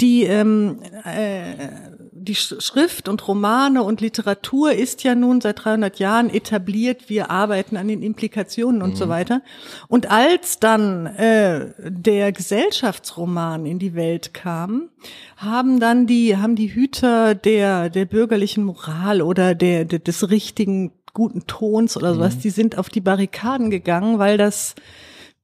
[0.00, 1.68] Die, ähm, äh,
[2.12, 7.08] die Schrift und Romane und Literatur ist ja nun seit 300 Jahren etabliert.
[7.08, 8.96] Wir arbeiten an den Implikationen und mhm.
[8.96, 9.40] so weiter.
[9.88, 14.90] Und als dann äh, der Gesellschaftsroman in die Welt kam,
[15.36, 20.92] haben dann die haben die Hüter der der bürgerlichen Moral oder der, der des richtigen
[21.14, 22.40] guten Tons oder sowas, mhm.
[22.40, 24.74] die sind auf die Barrikaden gegangen, weil das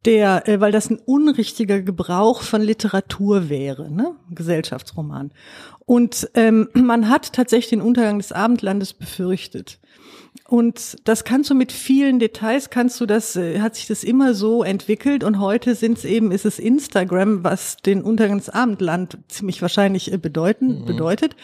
[0.04, 4.16] der, äh, weil das ein unrichtiger Gebrauch von Literatur wäre, ne?
[4.30, 5.32] Gesellschaftsroman.
[5.84, 9.78] Und ähm, man hat tatsächlich den Untergang des Abendlandes befürchtet.
[10.48, 14.34] Und das kannst du mit vielen Details, kannst du das, äh, hat sich das immer
[14.34, 19.18] so entwickelt und heute sind es eben, ist es Instagram, was den Untergang des Abendland
[19.28, 20.84] ziemlich wahrscheinlich äh, bedeuten, mhm.
[20.84, 21.36] bedeutet.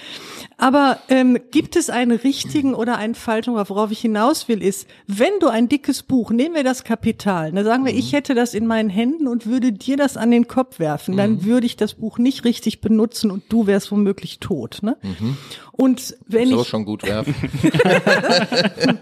[0.61, 5.39] Aber ähm, gibt es einen richtigen oder einen falschen, worauf ich hinaus will, ist, wenn
[5.39, 7.99] du ein dickes Buch, nehmen wir das Kapital, dann sagen wir, mhm.
[7.99, 11.31] ich hätte das in meinen Händen und würde dir das an den Kopf werfen, dann
[11.31, 11.45] mhm.
[11.45, 14.79] würde ich das Buch nicht richtig benutzen und du wärst womöglich tot.
[14.83, 14.97] Ne?
[15.03, 15.37] Mhm.
[15.71, 17.37] Und wenn so ich schon gut werfen.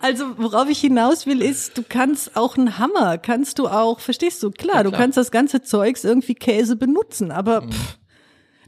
[0.00, 4.42] also worauf ich hinaus will, ist, du kannst auch einen Hammer, kannst du auch, verstehst
[4.42, 4.50] du?
[4.50, 4.90] Klar, ja, klar.
[4.90, 7.70] du kannst das ganze Zeugs irgendwie Käse benutzen, aber mhm.
[7.70, 7.98] pff,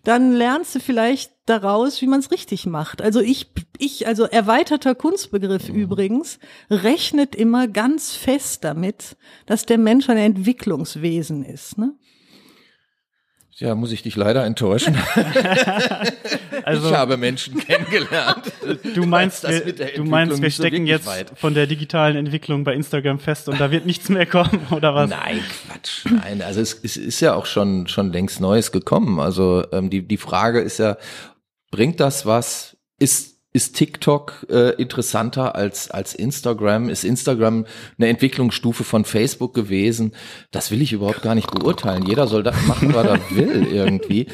[0.04, 3.02] dann lernst du vielleicht daraus, wie man es richtig macht.
[3.02, 5.76] Also ich, ich, also erweiterter Kunstbegriff mhm.
[5.76, 6.38] übrigens,
[6.70, 11.78] rechnet immer ganz fest damit, dass der Mensch ein Entwicklungswesen ist.
[11.78, 11.94] Ne?
[13.60, 14.96] Ja, muss ich dich leider enttäuschen.
[16.62, 18.52] also, ich habe Menschen kennengelernt.
[18.94, 21.32] Du meinst, wir, du meinst, wir stecken so jetzt weit.
[21.34, 25.10] von der digitalen Entwicklung bei Instagram fest und da wird nichts mehr kommen, oder was?
[25.10, 26.06] Nein, Quatsch.
[26.06, 29.18] Nein, also es, es ist ja auch schon, schon längst Neues gekommen.
[29.18, 30.96] Also ähm, die, die Frage ist ja,
[31.72, 32.76] bringt das was?
[33.00, 36.88] Ist ist TikTok äh, interessanter als als Instagram?
[36.88, 37.66] Ist Instagram
[37.98, 40.12] eine Entwicklungsstufe von Facebook gewesen?
[40.52, 42.06] Das will ich überhaupt gar nicht beurteilen.
[42.06, 44.28] Jeder soll das machen, was er will irgendwie.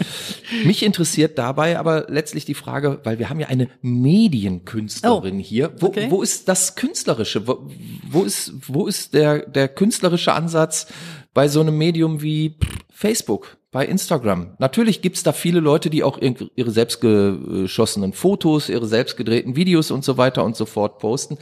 [0.66, 5.72] Mich interessiert dabei aber letztlich die Frage, weil wir haben ja eine Medienkünstlerin oh, hier.
[5.78, 6.08] Wo, okay.
[6.10, 7.48] wo ist das Künstlerische?
[7.48, 7.66] Wo,
[8.10, 10.86] wo ist wo ist der der künstlerische Ansatz
[11.32, 12.58] bei so einem Medium wie
[12.90, 13.56] Facebook?
[13.74, 14.54] Bei Instagram.
[14.60, 20.16] Natürlich gibt's da viele Leute, die auch ihre selbstgeschossenen Fotos, ihre selbstgedrehten Videos und so
[20.16, 21.38] weiter und so fort posten.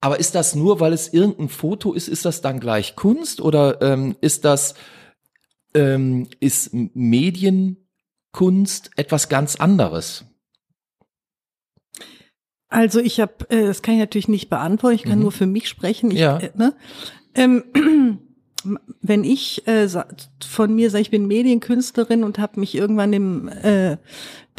[0.00, 3.82] Aber ist das nur, weil es irgendein Foto ist, ist das dann gleich Kunst oder
[3.82, 4.76] ähm, ist das
[5.74, 10.26] ähm, ist Medienkunst etwas ganz anderes?
[12.68, 14.94] Also ich habe, äh, das kann ich natürlich nicht beantworten.
[14.94, 15.22] Ich kann mhm.
[15.22, 16.12] nur für mich sprechen.
[16.12, 16.38] Ich, ja.
[16.38, 16.76] Äh, ne?
[17.34, 18.20] ähm,
[19.02, 19.88] wenn ich äh,
[20.46, 23.96] von mir sage, ich bin Medienkünstlerin und habe mich irgendwann dem äh,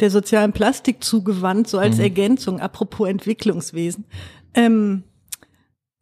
[0.00, 2.02] der sozialen Plastik zugewandt, so als mhm.
[2.02, 4.04] Ergänzung, apropos Entwicklungswesen,
[4.54, 5.04] ähm,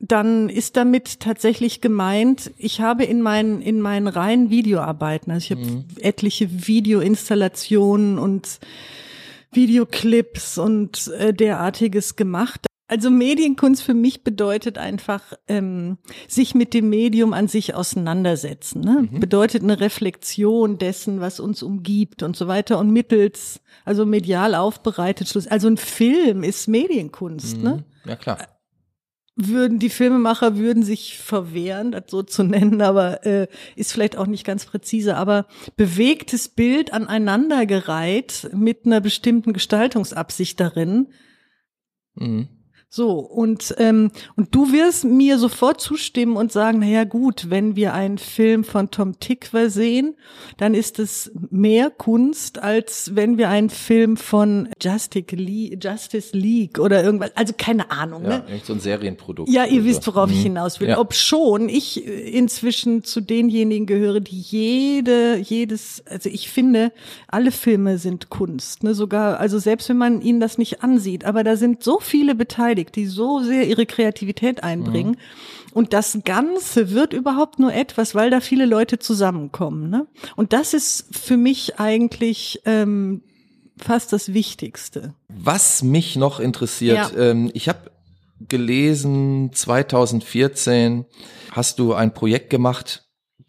[0.01, 5.51] dann ist damit tatsächlich gemeint, ich habe in meinen in meinen reinen Videoarbeiten, also ich
[5.53, 5.85] habe mhm.
[6.01, 8.59] etliche Videoinstallationen und
[9.53, 12.67] Videoclips und äh, derartiges gemacht.
[12.87, 15.97] Also Medienkunst für mich bedeutet einfach ähm,
[16.29, 18.83] sich mit dem Medium an sich auseinandersetzen.
[18.83, 19.09] Ne?
[19.11, 19.21] Mhm.
[19.21, 25.35] Bedeutet eine Reflexion dessen, was uns umgibt und so weiter und mittels also medial aufbereitet.
[25.51, 27.57] Also ein Film ist Medienkunst.
[27.57, 27.71] Ne?
[27.71, 27.77] Mhm.
[27.77, 27.85] Ne?
[28.05, 28.39] Ja klar.
[29.35, 34.27] Würden die Filmemacher würden sich verwehren, das so zu nennen, aber äh, ist vielleicht auch
[34.27, 35.17] nicht ganz präzise.
[35.17, 41.09] Aber bewegtes Bild aneinandergereiht mit einer bestimmten Gestaltungsabsicht darin.
[42.15, 42.49] Mhm
[42.95, 47.75] so, und, ähm, und du wirst mir sofort zustimmen und sagen, na ja gut, wenn
[47.75, 50.15] wir einen Film von Tom Tickwer sehen,
[50.59, 56.79] dann ist es mehr Kunst, als wenn wir einen Film von Justice League, Justice League
[56.79, 58.23] oder irgendwas, also keine Ahnung.
[58.23, 58.45] Ja, ne?
[58.63, 59.51] so ein Serienprodukt.
[59.51, 60.37] Ja, ihr wisst, worauf mhm.
[60.37, 60.91] ich hinaus will.
[60.91, 60.99] Ja.
[60.99, 66.93] Ob schon ich inzwischen zu denjenigen gehöre, die jede, jedes, also ich finde,
[67.27, 68.95] alle Filme sind Kunst, ne?
[68.95, 72.84] sogar, also selbst wenn man ihnen das nicht ansieht, aber da sind so viele beteiligt,
[72.85, 75.13] Pädagogik, die so sehr ihre Kreativität einbringen.
[75.13, 75.73] Mhm.
[75.73, 79.91] Und das Ganze wird überhaupt nur etwas, weil da viele Leute zusammenkommen.
[79.91, 80.07] Ne?
[80.37, 83.23] Und das ist für mich eigentlich ähm,
[83.77, 85.15] fast das Wichtigste.
[85.29, 87.31] Was mich noch interessiert, ja.
[87.31, 87.91] ähm, ich habe
[88.49, 91.07] gelesen, 2014
[91.51, 93.04] hast du ein Projekt gemacht,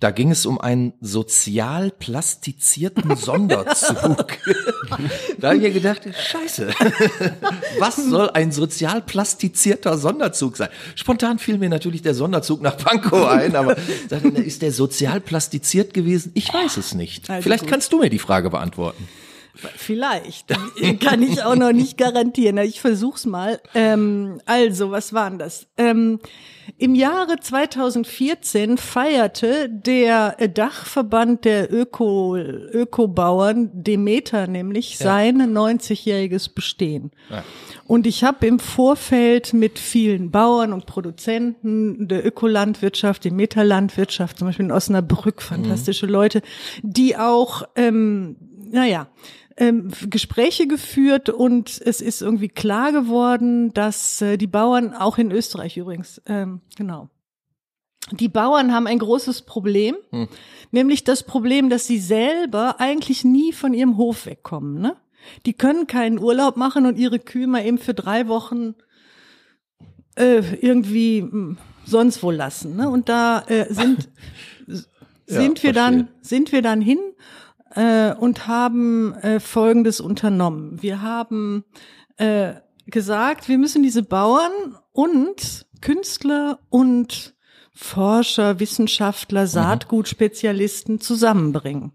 [0.06, 4.38] da ging es um einen sozial plastizierten Sonderzug.
[5.40, 6.70] da habe ich mir gedacht, scheiße,
[7.80, 10.70] was soll ein sozial plastizierter Sonderzug sein?
[10.94, 13.78] Spontan fiel mir natürlich der Sonderzug nach Pankow ein, aber
[14.36, 16.34] ist der sozial plastiziert gewesen?
[16.36, 17.28] Ich weiß es nicht.
[17.28, 19.08] Also Vielleicht kannst du mir die Frage beantworten.
[19.56, 20.48] Vielleicht.
[21.00, 22.58] Kann ich auch noch nicht garantieren.
[22.60, 23.60] Ich versuch's mal.
[23.74, 25.68] Ähm, also, was waren das?
[25.78, 26.20] Ähm,
[26.78, 35.06] Im Jahre 2014 feierte der Dachverband der Öko, Ökobauern, Demeter nämlich, Ja.
[35.06, 37.12] sein 90-jähriges Bestehen.
[37.30, 37.44] Ja.
[37.88, 44.48] Und ich habe im Vorfeld mit vielen Bauern und Produzenten der Ökolandwirtschaft, der Meterlandwirtschaft, zum
[44.48, 46.42] Beispiel in Osnabrück, fantastische Leute,
[46.82, 48.38] die auch, ähm,
[48.72, 49.08] naja,
[49.58, 55.32] ähm, Gespräche geführt und es ist irgendwie klar geworden, dass äh, die Bauern, auch in
[55.32, 57.10] Österreich übrigens, ähm, genau,
[58.12, 59.96] die Bauern haben ein großes Problem,
[60.72, 64.80] nämlich das Problem, dass sie selber eigentlich nie von ihrem Hof wegkommen.
[64.80, 64.96] Ne?
[65.48, 68.76] Die können keinen Urlaub machen und ihre Kühe mal eben für drei Wochen
[70.16, 72.76] äh, irgendwie mh, sonst wo lassen.
[72.76, 72.90] Ne?
[72.90, 74.10] Und da äh, sind
[75.26, 76.16] sind wir dann verstehe.
[76.22, 77.00] sind wir dann hin
[77.76, 80.82] äh, und haben äh, Folgendes unternommen.
[80.82, 81.64] Wir haben
[82.18, 82.54] äh,
[82.88, 84.52] gesagt, wir müssen diese Bauern
[84.92, 87.36] und Künstler und
[87.74, 91.92] Forscher, Wissenschaftler, Saatgutspezialisten zusammenbringen.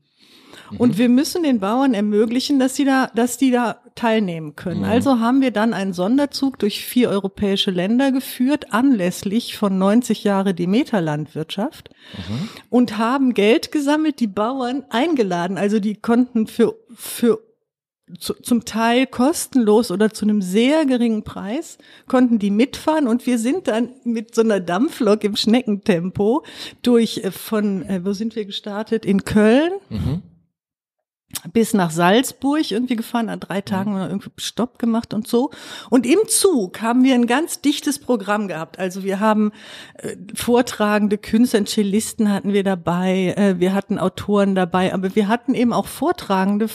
[0.79, 4.84] Und wir müssen den Bauern ermöglichen, dass sie da, dass die da teilnehmen können.
[4.84, 10.54] Also haben wir dann einen Sonderzug durch vier europäische Länder geführt, anlässlich von 90 Jahre
[10.54, 11.90] Demeter-Landwirtschaft
[12.70, 15.58] und haben Geld gesammelt, die Bauern eingeladen.
[15.58, 17.40] Also die konnten für, für
[18.18, 23.06] zu, zum Teil kostenlos oder zu einem sehr geringen Preis konnten die mitfahren.
[23.06, 26.42] Und wir sind dann mit so einer Dampflok im Schneckentempo
[26.82, 29.04] durch äh, von äh, wo sind wir gestartet?
[29.04, 29.72] In Köln
[31.53, 35.51] bis nach Salzburg irgendwie gefahren, an drei Tagen oder irgendwie Stopp gemacht und so.
[35.88, 38.79] Und im Zug haben wir ein ganz dichtes Programm gehabt.
[38.79, 39.53] Also wir haben
[39.95, 45.55] äh, vortragende Künstler, Cellisten hatten wir dabei, äh, wir hatten Autoren dabei, aber wir hatten
[45.55, 46.69] eben auch Vortragende,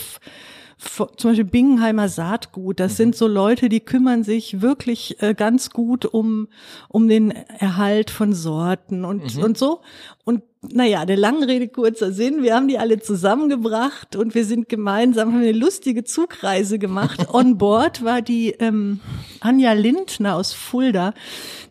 [0.77, 2.79] zum Beispiel Bingenheimer Saatgut.
[2.79, 6.47] Das sind so Leute, die kümmern sich wirklich äh, ganz gut um,
[6.89, 9.81] um den Erhalt von Sorten und, und so.
[10.25, 14.69] Und naja, der langen Rede kurzer Sinn, wir haben die alle zusammengebracht und wir sind
[14.69, 17.27] gemeinsam, haben eine lustige Zugreise gemacht.
[17.33, 18.99] On board war die ähm,
[19.39, 21.13] Anja Lindner aus Fulda,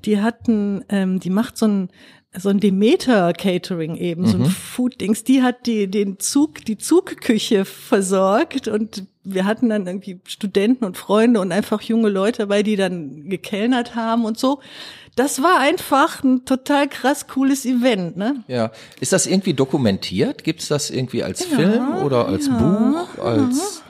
[0.04, 1.88] die hatten, ähm, die macht so ein
[2.36, 7.64] so ein Demeter Catering eben, so ein Food-Dings, die hat die, den Zug, die Zugküche
[7.64, 12.76] versorgt und wir hatten dann irgendwie Studenten und Freunde und einfach junge Leute dabei, die
[12.76, 14.60] dann gekellnert haben und so.
[15.16, 18.42] Das war einfach ein total krass cooles Event, ne?
[18.48, 18.72] Ja.
[19.00, 20.42] Ist das irgendwie dokumentiert?
[20.42, 23.82] Gibt's das irgendwie als Film oder als Buch, als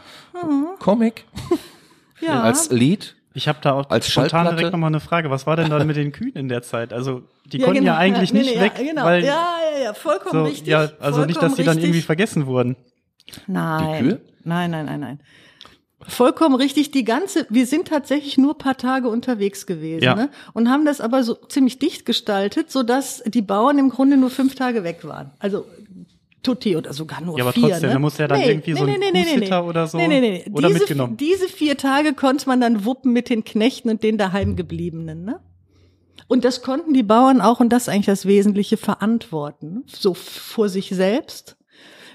[0.81, 1.25] Comic,
[2.21, 2.43] Ja.
[2.43, 3.17] als Lied?
[3.37, 5.29] Ich habe da auch Als spontan direkt nochmal eine Frage.
[5.29, 6.93] Was war denn dann mit den Kühen in der Zeit?
[6.93, 7.93] Also die Ja, konnten genau.
[7.95, 9.05] ja eigentlich Nee, nicht nee, weg, ja, genau.
[9.05, 10.69] weil ja, ja, ja, vollkommen so, richtig.
[10.69, 12.77] ja, also nicht, dass die dann irgendwie vergessen wurden.
[13.49, 13.93] Nein.
[14.05, 14.21] Die Kühe?
[14.45, 15.21] Nein, nein, nein, nein.
[16.07, 16.91] Vollkommen richtig.
[16.91, 20.15] Die ganze, wir sind tatsächlich nur paar Tage unterwegs gewesen Ja.
[20.15, 20.29] ne?
[20.53, 24.29] und haben das aber so ziemlich dicht gestaltet, so dass die Bauern im Grunde nur
[24.31, 25.31] fünf Tage weg waren.
[25.39, 25.65] Also
[26.45, 27.71] Tutti oder sogar nur Ja, aber vier.
[27.71, 27.95] trotzdem, ne?
[27.95, 30.45] da muss ja dann irgendwie so ein oder so Nee, nee, nee.
[30.53, 31.17] oder diese, mitgenommen.
[31.17, 35.25] Diese vier Tage konnte man dann wuppen mit den Knechten und den daheimgebliebenen.
[35.25, 35.41] Ne?
[36.29, 39.85] Und das konnten die Bauern auch, und das ist eigentlich das Wesentliche, verantworten.
[39.87, 41.57] So vor sich selbst.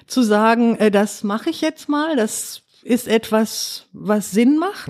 [0.07, 4.89] Zu sagen, äh, das mache ich jetzt mal, das ist etwas, was Sinn macht.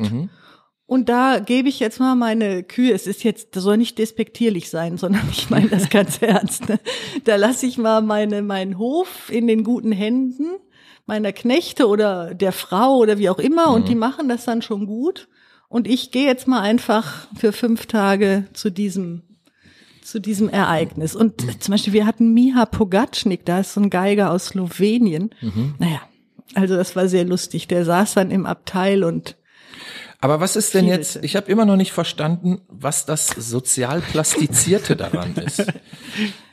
[0.90, 2.92] Und da gebe ich jetzt mal meine Kühe.
[2.94, 6.68] Es ist jetzt, das soll nicht despektierlich sein, sondern ich meine das ganz ernst.
[6.68, 6.80] Ne?
[7.26, 10.48] Da lasse ich mal meine, meinen Hof in den guten Händen
[11.06, 14.88] meiner Knechte oder der Frau oder wie auch immer und die machen das dann schon
[14.88, 15.28] gut.
[15.68, 19.22] Und ich gehe jetzt mal einfach für fünf Tage zu diesem
[20.02, 21.16] zu diesem Ereignis.
[21.16, 25.36] Und zum Beispiel, wir hatten Miha Pogacnik, da ist so ein Geiger aus Slowenien.
[25.78, 26.02] Naja,
[26.56, 27.68] also das war sehr lustig.
[27.68, 29.36] Der saß dann im Abteil und
[30.22, 34.96] Aber was ist denn jetzt, ich habe immer noch nicht verstanden, was das sozial Plastizierte
[34.96, 35.66] daran ist.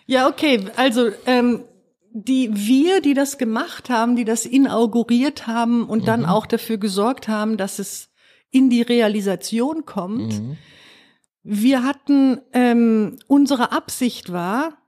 [0.09, 0.67] Ja, okay.
[0.77, 1.65] Also ähm,
[2.13, 7.27] die wir, die das gemacht haben, die das inauguriert haben und dann auch dafür gesorgt
[7.27, 8.11] haben, dass es
[8.53, 10.41] in die Realisation kommt.
[11.43, 14.79] Wir hatten ähm, unsere Absicht war,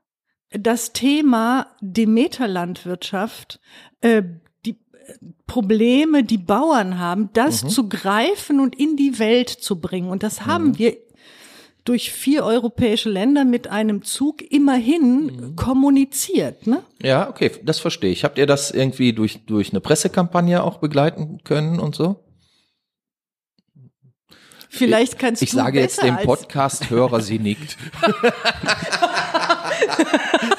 [0.51, 3.59] das Thema Demeterlandwirtschaft,
[4.01, 4.23] äh,
[5.47, 10.09] Probleme, die Bauern haben, das zu greifen und in die Welt zu bringen.
[10.09, 10.97] Und das haben wir
[11.85, 16.67] durch vier europäische Länder mit einem Zug immerhin kommuniziert.
[16.67, 16.83] Ne?
[17.01, 18.23] Ja, okay, das verstehe ich.
[18.23, 22.23] Habt ihr das irgendwie durch, durch eine Pressekampagne auch begleiten können und so?
[24.69, 27.75] Vielleicht kannst Ich du sage jetzt dem Podcast-Hörer, sie nickt.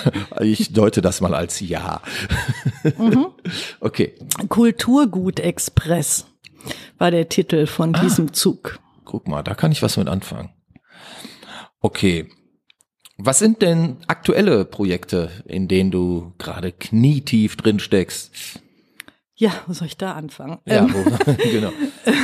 [0.40, 2.02] Ich deute das mal als Ja.
[2.98, 3.26] Mhm.
[3.80, 4.14] Okay,
[4.48, 6.26] Kulturgut Express
[6.98, 8.00] war der Titel von Ah.
[8.02, 8.78] diesem Zug.
[9.04, 10.50] guck mal, da kann ich was mit anfangen.
[11.80, 12.28] Okay.
[13.16, 18.32] Was sind denn aktuelle Projekte, in denen du gerade knietief drin steckst?
[19.44, 20.56] Ja, wo soll ich da anfangen?
[20.64, 21.70] Ja, Ähm, wo, genau.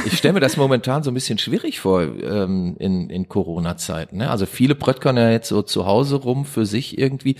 [0.06, 4.16] Ich stelle mir das momentan so ein bisschen schwierig vor ähm, in, in Corona-Zeiten.
[4.16, 4.30] Ne?
[4.30, 7.36] Also viele bröttern ja jetzt so zu Hause rum für sich irgendwie,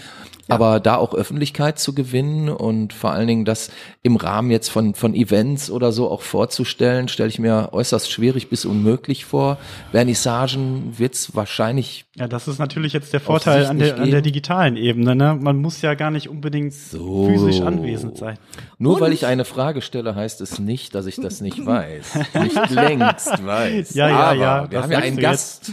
[0.49, 3.71] aber da auch Öffentlichkeit zu gewinnen und vor allen Dingen das
[4.03, 8.49] im Rahmen jetzt von, von Events oder so auch vorzustellen, stelle ich mir äußerst schwierig
[8.51, 9.59] bis unmöglich vor.
[9.93, 14.77] Vernissagen wird's wahrscheinlich Ja, das ist natürlich jetzt der Vorteil an der, an der digitalen
[14.77, 15.15] Ebene.
[15.15, 15.39] Ne?
[15.41, 17.27] Man muss ja gar nicht unbedingt So.
[17.29, 18.37] physisch anwesend sein.
[18.79, 22.15] Nur Und- weil ich eine Frage stelle, heißt es nicht, dass ich das nicht weiß.
[22.43, 23.95] Nicht längst weiß.
[23.95, 25.73] Ja, ja, Aber ja, Wir das haben ja einen Gast.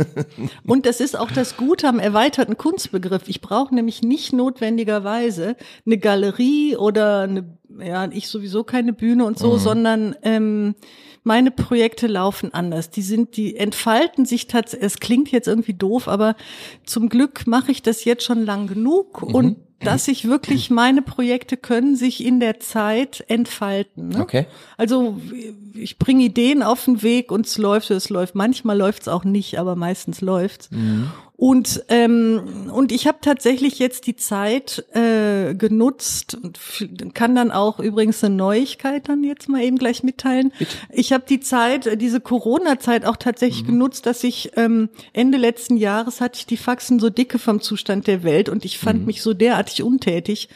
[0.66, 3.22] Und das ist auch das Gute am erweiterten Kunstbegriff.
[3.26, 7.44] Ich brauche nämlich nicht notwendigerweise eine Galerie oder eine,
[7.78, 10.74] ja, ich sowieso keine Bühne und so, sondern ähm,
[11.24, 12.90] meine Projekte laufen anders.
[12.90, 16.36] Die sind, die entfalten sich tatsächlich, es klingt jetzt irgendwie doof, aber
[16.84, 21.56] zum Glück mache ich das jetzt schon lang genug und dass ich wirklich meine Projekte
[21.56, 24.08] können sich in der Zeit entfalten.
[24.08, 24.20] Ne?
[24.20, 24.46] Okay.
[24.76, 25.20] Also
[25.74, 28.34] ich bringe Ideen auf den Weg und es läuft, es läuft.
[28.34, 30.70] Manchmal läuft es auch nicht, aber meistens läuft's.
[31.46, 36.58] Und ähm, und ich habe tatsächlich jetzt die Zeit äh, genutzt und
[37.14, 40.54] kann dann auch übrigens eine Neuigkeit dann jetzt mal eben gleich mitteilen.
[40.90, 45.76] Ich habe die Zeit, äh, diese Corona-Zeit auch tatsächlich genutzt, dass ich ähm, Ende letzten
[45.76, 49.20] Jahres hatte ich die Faxen so dicke vom Zustand der Welt und ich fand mich
[49.20, 50.48] so derartig untätig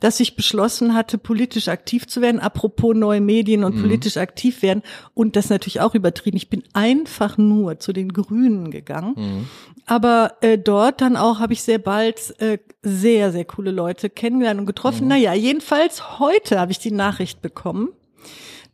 [0.00, 4.82] dass ich beschlossen hatte, politisch aktiv zu werden, apropos neue Medien und politisch aktiv werden.
[5.14, 6.36] Und das natürlich auch übertrieben.
[6.36, 9.48] Ich bin einfach nur zu den Grünen gegangen.
[9.86, 14.60] Aber äh, dort dann auch habe ich sehr bald äh, sehr, sehr coole Leute kennengelernt
[14.60, 15.06] und getroffen.
[15.06, 17.90] Naja, jedenfalls heute habe ich die Nachricht bekommen,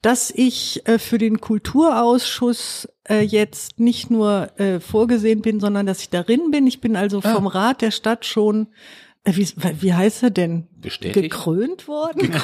[0.00, 6.00] dass ich äh, für den Kulturausschuss äh, jetzt nicht nur äh, vorgesehen bin, sondern dass
[6.00, 6.66] ich darin bin.
[6.66, 8.68] Ich bin also vom Rat der Stadt schon,
[9.24, 9.48] wie,
[9.80, 10.66] wie heißt er denn?
[10.80, 11.30] Bestätigt?
[11.30, 12.32] Gekrönt worden?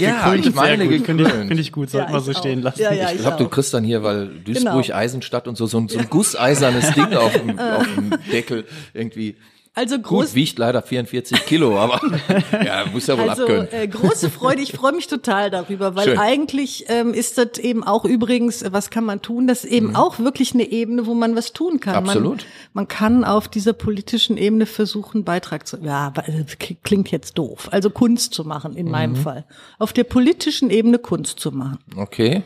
[0.00, 1.20] Ja, Gekrönt ich meine gekrönt.
[1.30, 2.36] finde ich gut, sollte Ja, man so auch.
[2.38, 2.82] stehen lassen.
[2.82, 4.96] Ja, ja, Ich ich glaube, du kriegst dann hier, weil Duisburg, Genau.
[4.96, 9.36] Eisenstadt und so, so ein, so ein gusseisernes Ding auf dem, auf dem Deckel irgendwie.
[9.76, 12.00] Also Gut, groß, wiegt leider 44 Kilo, aber
[12.64, 13.68] ja, muss ja wohl also abkönnen.
[13.72, 14.62] äh, große Freude.
[14.62, 16.18] Ich freue mich total darüber, weil Schön.
[16.18, 19.48] eigentlich ähm, ist das eben auch übrigens, äh, was kann man tun?
[19.48, 22.04] Das ist eben auch wirklich eine Ebene, wo man was tun kann.
[22.04, 22.08] Mhm.
[22.08, 22.36] Absolut.
[22.38, 22.46] Man,
[22.84, 26.44] man kann auf dieser politischen Ebene versuchen, Beitrag zu, ja, äh,
[26.84, 27.68] klingt jetzt doof.
[27.72, 28.92] Also Kunst zu machen in Mhm.
[28.92, 29.44] meinem Fall.
[29.80, 31.78] Auf der politischen Ebene Kunst zu machen.
[31.96, 32.44] Okay.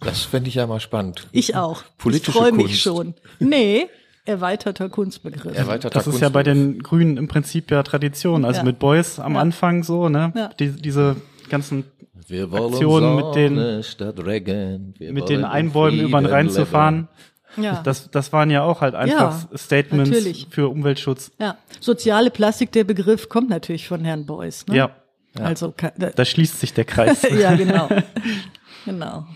[0.00, 1.26] Das fände ich ja mal spannend.
[1.32, 1.82] Ich auch.
[1.96, 3.14] Politische ich freue mich schon.
[3.38, 3.88] Nee,
[4.24, 5.56] erweiterter Kunstbegriff.
[5.56, 8.44] Erweiterter Das ist ja bei den Grünen im Prinzip ja Tradition.
[8.44, 8.64] Also Ja.
[8.64, 9.40] mit Beuys am Ja.
[9.40, 10.32] Anfang so, ne?
[10.34, 10.50] Ja.
[10.58, 11.16] Die, diese
[11.48, 11.84] ganzen
[12.52, 14.94] Aktionen mit den- Sonne statt Regen.
[14.98, 17.08] Wir mit den Einbäumen über den Rhein zu fahren.
[17.56, 17.82] ja.
[17.84, 20.46] Das, das waren ja auch halt einfach Ja, Statements natürlich.
[20.50, 21.30] für Umweltschutz.
[21.38, 21.56] ja.
[21.80, 24.66] Soziale Plastik, der Begriff kommt natürlich von Herrn Beuys.
[24.66, 24.76] Ne?
[24.76, 24.90] Ja,
[25.38, 27.22] Also, ka- da, da schließt sich der Kreis.
[27.38, 27.88] ja, genau.
[28.86, 29.26] genau.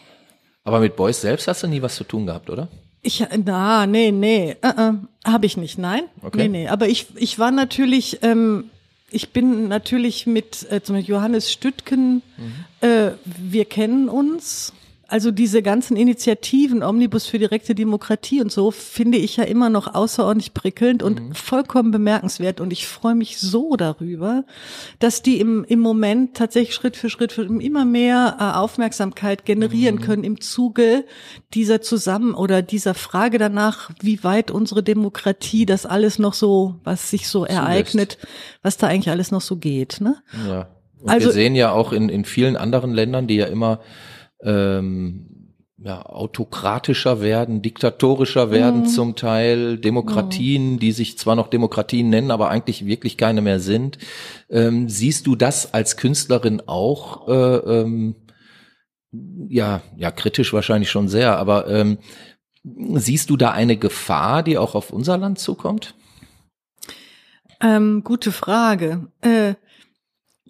[0.64, 2.68] Aber mit Beuys selbst hast du nie was zu tun gehabt, oder?
[3.02, 4.92] Ich, na, nee, nee, äh, äh,
[5.24, 6.02] habe ich nicht, nein.
[6.22, 6.38] Okay.
[6.38, 8.70] Nee, nee, aber ich, ich war natürlich, ähm,
[9.10, 12.22] ich bin natürlich mit äh, zum Beispiel Johannes Stüttgen,
[12.80, 14.72] äh, wir kennen uns.
[15.10, 19.94] Also diese ganzen Initiativen, Omnibus für direkte Demokratie und so, finde ich ja immer noch
[19.94, 22.60] außerordentlich prickelnd und vollkommen bemerkenswert.
[22.60, 24.44] Und ich freue mich so darüber,
[24.98, 30.02] dass die im, im Moment tatsächlich Schritt für Schritt für immer mehr äh, Aufmerksamkeit generieren
[30.02, 31.06] können im Zuge
[31.54, 37.08] dieser Zusammen- oder dieser Frage danach, wie weit unsere Demokratie das alles noch so, was
[37.08, 38.18] sich so ereignet,
[38.60, 40.02] was da eigentlich alles noch so geht.
[40.02, 40.16] Ne?
[40.46, 40.68] Ja.
[41.00, 43.80] Und Also- wir sehen ja auch in, in vielen anderen Ländern, die ja immer
[44.42, 45.48] ähm,
[45.80, 52.50] ja, autokratischer werden, diktatorischer werden zum Teil, Demokratien, die sich zwar noch Demokratien nennen, aber
[52.50, 53.98] eigentlich wirklich keine mehr sind.
[54.50, 57.28] Ähm, siehst du das als Künstlerin auch?
[57.28, 58.16] Äh, ähm,
[59.48, 61.98] ja, ja, kritisch wahrscheinlich schon sehr, aber ähm,
[62.64, 65.94] siehst du da eine Gefahr, die auch auf unser Land zukommt?
[67.60, 69.12] Ähm, gute Frage.
[69.20, 69.54] Äh,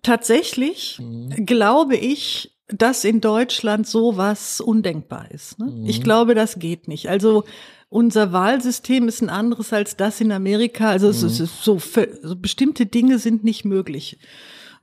[0.02, 1.00] tatsächlich
[1.44, 5.58] glaube ich, dass in Deutschland sowas undenkbar ist.
[5.58, 5.84] Ne?
[5.86, 7.08] Ich glaube, das geht nicht.
[7.08, 7.44] Also
[7.88, 10.90] unser Wahlsystem ist ein anderes als das in Amerika.
[10.90, 14.18] Also es ist so, so bestimmte Dinge sind nicht möglich.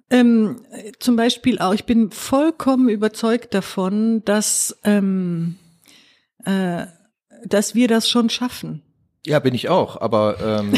[0.09, 5.55] Ähm, äh, zum Beispiel auch, ich bin vollkommen überzeugt davon, dass, ähm,
[6.43, 6.85] äh,
[7.45, 8.81] dass wir das schon schaffen.
[9.25, 9.99] Ja, bin ich auch.
[9.99, 10.73] Aber ähm,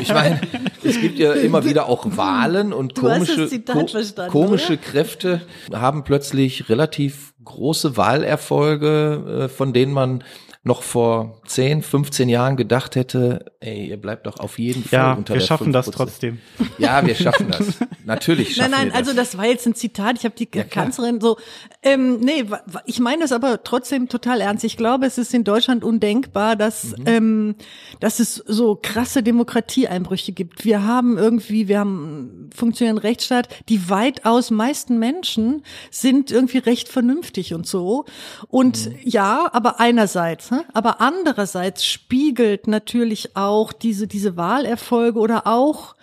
[0.00, 0.40] ich meine,
[0.82, 4.82] es gibt ja immer wieder auch Wahlen und Du komische, verstanden, komische oder?
[4.82, 5.40] Kräfte
[5.72, 10.24] haben plötzlich relativ große Wahlerfolge, äh, von denen man
[10.64, 15.12] noch vor 10, 15 Jahren gedacht hätte, ey, ihr bleibt doch auf jeden Fall Ja,
[15.14, 15.92] unter wir der schaffen das 5%.
[15.92, 16.38] trotzdem.
[16.78, 17.78] Ja, wir schaffen das.
[18.04, 18.98] Natürlich Nein, schaffen nein, wir das.
[19.08, 20.18] also das war jetzt ein Zitat.
[20.18, 21.36] Ich habe die Kanzlerin so.
[21.82, 22.44] Ähm, nee,
[22.86, 24.62] ich meine das aber trotzdem total ernst.
[24.62, 27.04] Ich glaube, es ist in Deutschland undenkbar, dass Mhm.
[27.06, 27.54] ähm,
[27.98, 30.64] dass es so krasse Demokratieeinbrüche gibt.
[30.64, 32.04] Wir haben irgendwie, wir haben
[32.44, 33.48] einen funktionierenden Rechtsstaat.
[33.68, 38.04] Die weitaus meisten Menschen sind irgendwie recht vernünftig und so.
[38.48, 38.94] Und Mhm.
[39.02, 40.64] ja, aber einerseits, ne?
[40.72, 45.96] aber andererseits spiegelt natürlich auch diese diese Wahlerfolge oder auch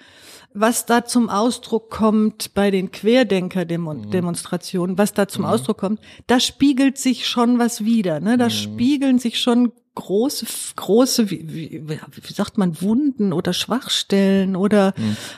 [0.53, 6.97] was da zum Ausdruck kommt bei den Querdenker-Demonstrationen, was da zum Ausdruck kommt, da spiegelt
[6.97, 8.19] sich schon was wieder.
[8.19, 8.37] Ne?
[8.37, 10.45] Da spiegeln sich schon große,
[10.75, 14.93] große, wie, wie, wie sagt man, Wunden oder Schwachstellen oder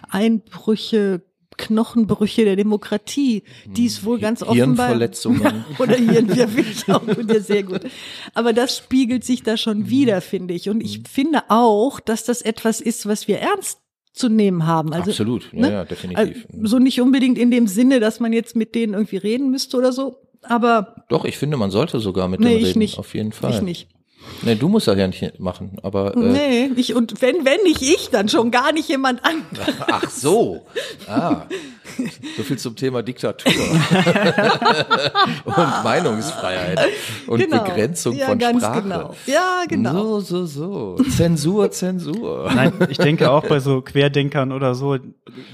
[0.09, 1.22] Einbrüche,
[1.58, 5.66] Knochenbrüche der Demokratie, die es wohl ganz offenbar Hirnverletzungen.
[5.80, 6.38] oder finde
[6.72, 7.82] ich auch ja, sehr gut.
[8.34, 10.70] Aber das spiegelt sich da schon wieder, finde ich.
[10.70, 13.80] Und ich finde auch, dass das etwas ist, was wir ernst
[14.14, 14.93] zu nehmen haben.
[14.93, 15.72] Also, Absolut, ja, ne?
[15.72, 16.47] ja, definitiv.
[16.52, 19.78] Also, so nicht unbedingt in dem Sinne, dass man jetzt mit denen irgendwie reden müsste
[19.78, 20.18] oder so.
[20.43, 22.80] Aber Doch, ich finde, man sollte sogar mit nee, denen reden.
[22.80, 22.97] nicht.
[22.97, 23.54] Auf jeden Fall.
[23.54, 23.88] Ich nicht.
[24.43, 27.82] Nee, du musst das ja nicht machen, aber äh, Nee, ich, und wenn, wenn nicht
[27.82, 29.76] ich, dann schon gar nicht jemand anderes.
[29.88, 30.65] ach so.
[31.07, 31.43] Ah.
[32.37, 33.51] So viel zum Thema Diktatur
[35.45, 36.79] und Meinungsfreiheit
[37.27, 38.23] und Begrenzung Genau.
[38.23, 38.81] ja, von ganz Sprache.
[38.81, 39.15] Genau.
[39.25, 40.19] Ja, genau.
[40.19, 41.03] So, so, so.
[41.03, 42.51] Zensur, Zensur.
[42.53, 44.97] Nein, ich denke auch bei so Querdenkern oder so,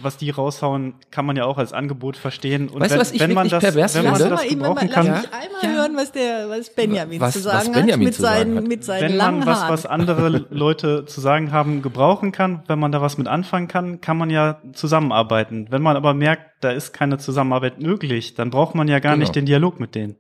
[0.02, 2.70] was die raushauen, kann man ja auch als Angebot verstehen.
[2.70, 4.50] Und Weißt du, wenn, was ich wenn man das, pervers wenn man das Lass mal,
[4.50, 7.94] gebrauchen lass kann, mich einmal hören, was der, was Benjamin Was- zu was sagen Benjamin
[7.94, 8.68] hat mit zu sagen seinen, hat.
[8.68, 12.92] mit seinen wenn man was, was andere Leute zu sagen haben, gebrauchen kann, wenn man
[12.92, 15.68] da was mit anfangen kann, kann man ja zusammenarbeiten.
[15.70, 19.24] Wenn man aber merkt, da ist keine Zusammenarbeit möglich, dann braucht man ja gar Genau.
[19.24, 20.18] nicht den Dialog mit denen.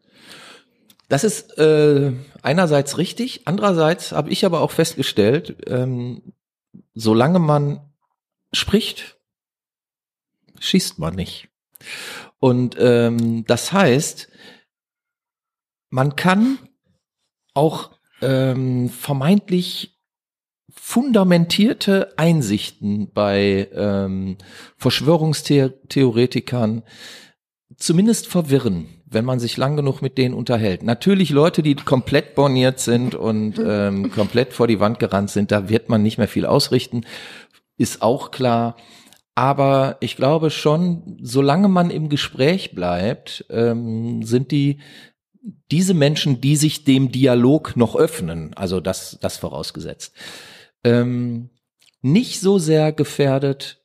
[1.09, 6.33] Das ist äh, einerseits richtig, andererseits habe ich aber auch festgestellt, ähm,
[6.93, 7.81] solange man
[8.53, 9.17] spricht,
[10.59, 11.49] schießt man nicht.
[12.39, 14.29] Und ähm, das heißt,
[15.89, 16.57] man kann
[17.53, 17.91] auch
[18.21, 19.96] ähm, vermeintlich
[20.87, 24.37] fundamentierte Einsichten bei ähm,
[24.77, 26.83] Verschwörungstheoretikern
[27.75, 30.83] zumindest verwirren, wenn man sich lang genug mit denen unterhält.
[30.83, 35.67] Natürlich Leute, die komplett borniert sind und ähm, komplett vor die Wand gerannt sind, da
[35.67, 37.01] wird man nicht mehr viel ausrichten,
[37.75, 38.77] ist auch klar.
[39.35, 44.79] Aber ich glaube schon, solange man im Gespräch bleibt, ähm, sind die
[45.69, 50.15] diese Menschen, die sich dem Dialog noch öffnen, also das, das vorausgesetzt,
[50.83, 51.49] ähm,
[52.01, 53.81] nicht so sehr gefährdet,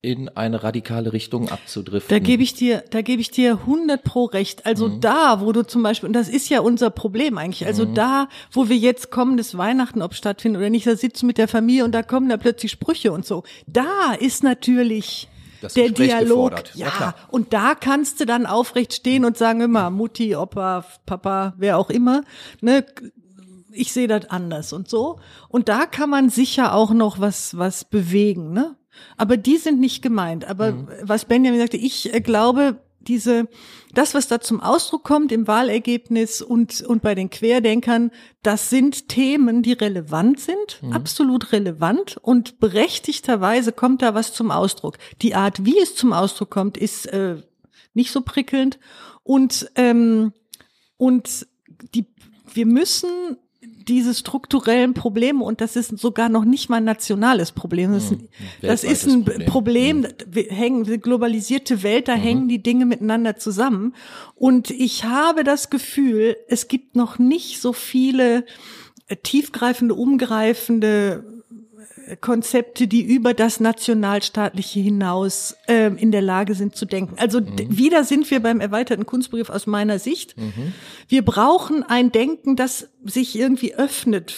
[0.00, 2.08] in eine radikale Richtung abzudriften.
[2.08, 4.64] Da gebe ich dir, da gebe ich dir 100 pro recht.
[4.64, 5.00] Also Mhm.
[5.00, 7.94] da, wo du zum Beispiel, und das ist ja unser Problem eigentlich, also Mhm.
[7.94, 11.84] da, wo wir jetzt kommendes Weihnachten, ob stattfindet oder nicht, da sitzen mit der Familie
[11.84, 13.42] und da kommen da plötzlich Sprüche und so.
[13.66, 15.28] Da ist natürlich
[15.62, 16.28] Das der Gespräch Dialog.
[16.52, 16.72] gefordert.
[16.76, 21.54] Ja, Ja, und da kannst du dann aufrecht stehen und sagen immer, Mutti, Opa, Papa,
[21.58, 22.22] wer auch immer,
[22.60, 22.86] ne,
[23.70, 25.18] ich sehe das anders und so.
[25.48, 28.76] Und da kann man sicher auch noch was, was bewegen, ne?
[29.16, 30.44] Aber die sind nicht gemeint.
[30.48, 30.88] Aber Mhm.
[31.02, 33.46] was Benjamin sagte, ich äh, glaube, diese,
[33.94, 38.10] das, was da zum Ausdruck kommt im Wahlergebnis und, und bei den Querdenkern,
[38.42, 40.92] das sind Themen, die relevant sind, Mhm.
[40.92, 44.98] absolut relevant und berechtigterweise kommt da was zum Ausdruck.
[45.22, 47.36] Die Art, wie es zum Ausdruck kommt, ist äh,
[47.94, 48.78] nicht so prickelnd
[49.22, 50.32] und, ähm,
[50.96, 51.46] und
[51.94, 52.06] die,
[52.52, 53.36] wir müssen
[53.88, 58.12] diese strukturellen Probleme, und das ist sogar noch nicht mal ein nationales Problem, das ist
[58.12, 58.28] ein,
[58.62, 63.36] das ist ein weltweites Problem, wir hängen, die globalisierte Welt, da hängen die Dinge miteinander
[63.36, 63.94] zusammen.
[64.34, 68.44] Und ich habe das Gefühl, es gibt noch nicht so viele
[69.08, 71.37] äh, tiefgreifende, umgreifende
[72.16, 77.14] Konzepte, die über das Nationalstaatliche hinaus ähm, in der Lage sind zu denken.
[77.18, 80.34] Also d- wieder sind wir beim erweiterten Kunstbegriff aus meiner Sicht.
[81.08, 84.34] Wir brauchen ein Denken, das sich irgendwie öffnet,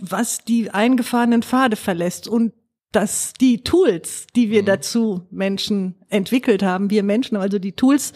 [0.00, 2.52] was die eingefahrenen Pfade verlässt und
[2.92, 8.12] dass die Tools, die wir dazu Menschen entwickelt haben, wir Menschen, also die Tools,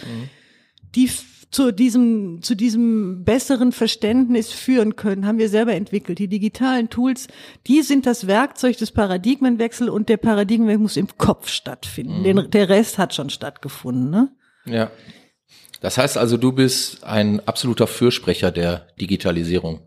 [0.95, 6.19] die f- zu diesem, zu diesem besseren Verständnis führen können, haben wir selber entwickelt.
[6.19, 7.27] Die digitalen Tools,
[7.67, 12.23] die sind das Werkzeug des Paradigmenwechsels und der Paradigmenwechsel muss im Kopf stattfinden.
[12.23, 14.31] Den, der Rest hat schon stattgefunden, ne?
[14.67, 14.91] Ja.
[15.81, 19.81] Das heißt also, du bist ein absoluter Fürsprecher der Digitalisierung.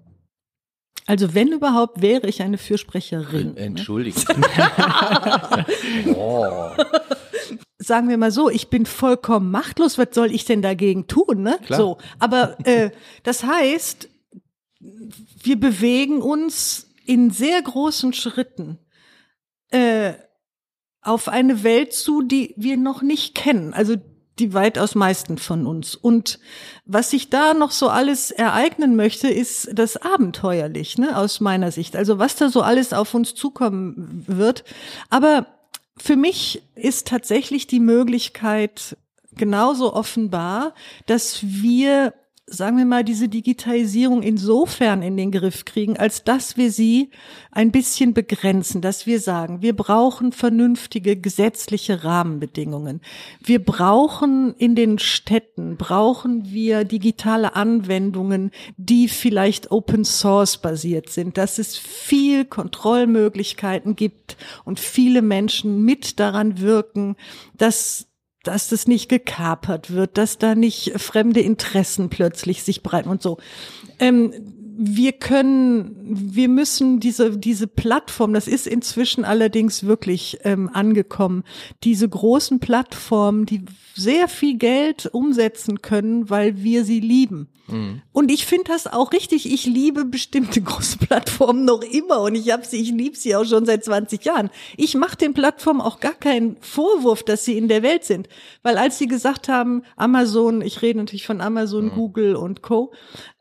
[1.06, 3.58] Also wenn überhaupt, wäre ich eine Fürsprecherin.
[3.58, 4.24] Entschuldigung.
[6.16, 6.70] oh.
[7.84, 9.98] Sagen wir mal so, ich bin vollkommen machtlos.
[9.98, 11.42] Was soll ich denn dagegen tun?
[11.42, 11.58] Ne?
[11.66, 11.80] Klar.
[11.80, 12.92] So, aber äh,
[13.24, 14.08] das heißt,
[14.80, 18.78] wir bewegen uns in sehr großen Schritten
[19.70, 20.14] äh,
[21.02, 23.74] auf eine Welt zu, die wir noch nicht kennen.
[23.74, 23.96] Also
[24.40, 25.96] die weitaus meisten von uns.
[25.96, 26.40] Und
[26.86, 31.96] was sich da noch so alles ereignen möchte, ist das abenteuerlich, ne, aus meiner Sicht.
[31.96, 34.64] Also was da so alles auf uns zukommen wird.
[35.10, 35.48] Aber
[36.02, 38.98] für mich ist tatsächlich die Möglichkeit
[39.36, 40.74] genauso offenbar,
[41.06, 42.14] dass wir
[42.52, 47.10] sagen wir mal, diese Digitalisierung insofern in den Griff kriegen, als dass wir sie
[47.52, 53.02] ein bisschen begrenzen, dass wir sagen, wir brauchen vernünftige gesetzliche Rahmenbedingungen.
[53.42, 61.38] Wir brauchen in den Städten, brauchen wir digitale Anwendungen, die vielleicht Open Source basiert sind,
[61.38, 67.16] dass es viel Kontrollmöglichkeiten gibt und viele Menschen mit daran wirken,
[67.58, 68.11] dass
[68.44, 73.38] dass das nicht gekapert wird, dass da nicht fremde Interessen plötzlich sich breiten und so.
[74.00, 81.44] Ähm, wir können, wir müssen diese, diese Plattform, das ist inzwischen allerdings wirklich ähm, angekommen,
[81.84, 83.64] diese großen Plattformen, die
[83.94, 87.48] sehr viel Geld umsetzen können, weil wir sie lieben.
[87.68, 88.02] Mhm.
[88.12, 89.52] Und ich finde das auch richtig.
[89.52, 93.46] Ich liebe bestimmte große Plattformen noch immer und ich habe sie, ich liebe sie auch
[93.46, 94.50] schon seit 20 Jahren.
[94.78, 98.30] Ich mache den Plattformen auch gar keinen Vorwurf, dass sie in der Welt sind,
[98.64, 101.92] weil als sie gesagt haben, Amazon, ich rede natürlich von Amazon, mhm.
[101.92, 102.92] Google und Co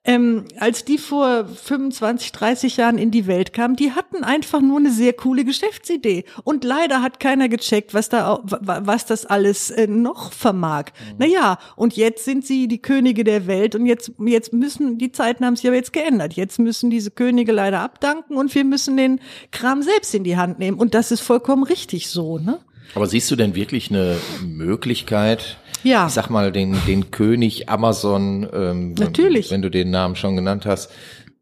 [0.03, 4.79] ähm, als die vor 25, 30 Jahren in die Welt kamen, die hatten einfach nur
[4.79, 6.25] eine sehr coole Geschäftsidee.
[6.43, 10.87] Und leider hat keiner gecheckt, was da, was das alles äh, noch vermag.
[10.87, 11.19] Mhm.
[11.19, 15.45] Naja, und jetzt sind sie die Könige der Welt und jetzt, jetzt müssen, die Zeiten
[15.45, 16.33] haben sich aber jetzt geändert.
[16.33, 19.21] Jetzt müssen diese Könige leider abdanken und wir müssen den
[19.51, 20.79] Kram selbst in die Hand nehmen.
[20.79, 22.59] Und das ist vollkommen richtig so, ne?
[22.95, 26.07] Aber siehst du denn wirklich eine Möglichkeit, ja.
[26.07, 29.51] ich sag mal, den, den König Amazon, ähm, Natürlich.
[29.51, 30.91] wenn du den Namen schon genannt hast,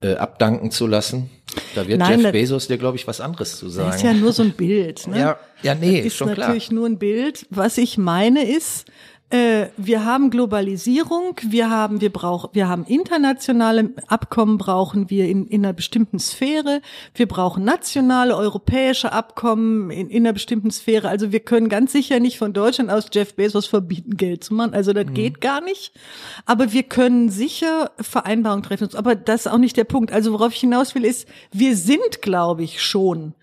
[0.01, 1.30] äh, abdanken zu lassen?
[1.74, 3.89] Da wird Nein, Jeff Bezos dir, glaube ich, was anderes zu sagen.
[3.89, 5.07] Das ist ja nur so ein Bild.
[5.07, 5.18] Ne?
[5.18, 6.49] Ja, ja, nee, das ist schon klar.
[6.49, 7.47] natürlich nur ein Bild.
[7.51, 8.86] Was ich meine ist,
[9.31, 15.47] äh, wir haben Globalisierung, wir haben, wir brauchen, wir haben internationale Abkommen brauchen wir in,
[15.47, 16.81] in einer bestimmten Sphäre.
[17.14, 21.11] Wir brauchen nationale, europäische Abkommen in, in einer bestimmten Sphäre.
[21.11, 24.72] Also wir können ganz sicher nicht von Deutschland aus Jeff Bezos verbieten, Geld zu machen.
[24.72, 25.14] Also das mhm.
[25.14, 25.93] geht gar nicht.
[26.47, 28.89] Aber wir können sicher Vereinbarungen treffen.
[28.95, 30.11] Aber das ist auch nicht der Punkt.
[30.11, 33.35] Also worauf ich hinaus will, ist, wir sind, glaube ich, schon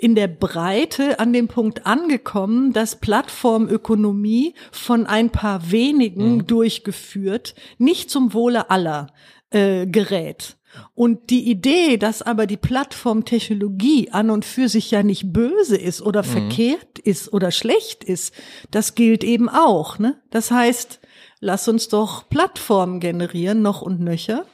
[0.00, 6.46] in der Breite an dem Punkt angekommen, dass Plattformökonomie von ein paar wenigen mhm.
[6.46, 9.08] durchgeführt, nicht zum Wohle aller
[9.50, 10.56] äh, gerät.
[10.94, 16.00] Und die Idee, dass aber die Plattformtechnologie an und für sich ja nicht böse ist
[16.00, 16.26] oder mhm.
[16.26, 18.34] verkehrt ist oder schlecht ist,
[18.70, 19.98] das gilt eben auch.
[19.98, 20.20] Ne?
[20.30, 21.00] Das heißt,
[21.40, 24.46] lass uns doch Plattformen generieren, noch und nöcher,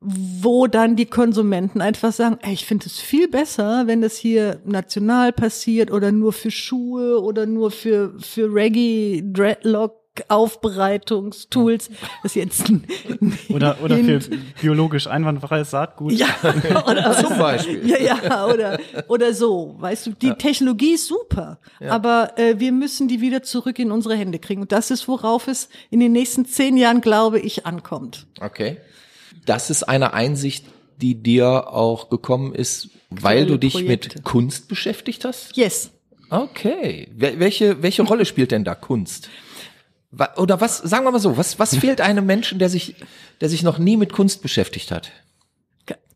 [0.00, 4.60] wo dann die Konsumenten einfach sagen, ey, ich finde es viel besser, wenn das hier
[4.64, 9.94] national passiert oder nur für Schuhe oder nur für, für Reggae, Dreadlock,
[10.28, 11.90] Aufbereitungstools.
[12.22, 12.72] Das ist jetzt
[13.50, 14.20] oder oder für
[14.60, 16.12] biologisch einwandfreies Saatgut.
[16.12, 16.28] Ja,
[16.88, 17.86] oder zum Beispiel.
[17.86, 18.78] Ja, ja, oder
[19.08, 19.76] oder so.
[19.78, 20.34] Weißt du, die ja.
[20.34, 21.90] Technologie ist super, ja.
[21.90, 24.62] aber äh, wir müssen die wieder zurück in unsere Hände kriegen.
[24.62, 28.26] Und das ist, worauf es in den nächsten zehn Jahren, glaube ich, ankommt.
[28.40, 28.78] Okay
[29.46, 30.66] das ist eine Einsicht,
[31.00, 34.16] die dir auch gekommen ist, weil du dich Projekte.
[34.16, 35.56] mit Kunst beschäftigt hast?
[35.56, 35.90] Yes.
[36.30, 37.08] Okay.
[37.14, 39.28] Welche, welche Rolle spielt denn da Kunst?
[40.36, 42.94] Oder was, sagen wir mal so, was, was fehlt einem Menschen, der sich,
[43.40, 45.12] der sich noch nie mit Kunst beschäftigt hat?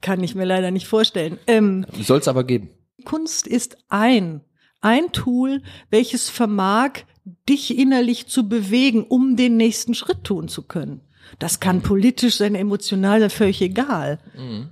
[0.01, 1.39] Kann ich mir leider nicht vorstellen.
[1.47, 2.71] Ähm, Soll es aber geben.
[3.05, 4.41] Kunst ist ein,
[4.81, 7.05] ein Tool, welches vermag,
[7.49, 11.03] dich innerlich zu bewegen, um den nächsten Schritt tun zu können.
[11.39, 14.19] Das kann politisch sein, emotional sein, völlig egal.
[14.37, 14.69] Mhm.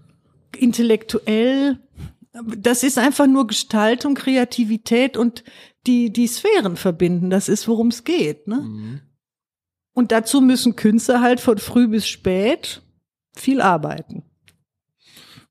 [0.56, 1.78] Intellektuell,
[2.56, 5.44] das ist einfach nur Gestaltung, Kreativität und
[5.86, 7.30] die, die Sphären verbinden.
[7.30, 8.46] Das ist, worum es geht.
[8.46, 8.56] Ne?
[8.56, 9.00] Mhm.
[9.92, 12.82] Und dazu müssen Künstler halt von früh bis spät
[13.34, 14.24] viel arbeiten.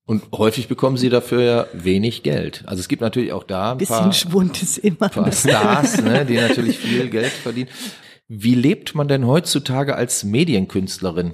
[0.05, 2.63] Und häufig bekommen sie dafür ja wenig Geld.
[2.65, 6.25] Also es gibt natürlich auch da ein Bisschen paar, Schwund ist immer paar Stars, ne,
[6.25, 7.69] die natürlich viel Geld verdienen.
[8.27, 11.31] Wie lebt man denn heutzutage als Medienkünstlerin?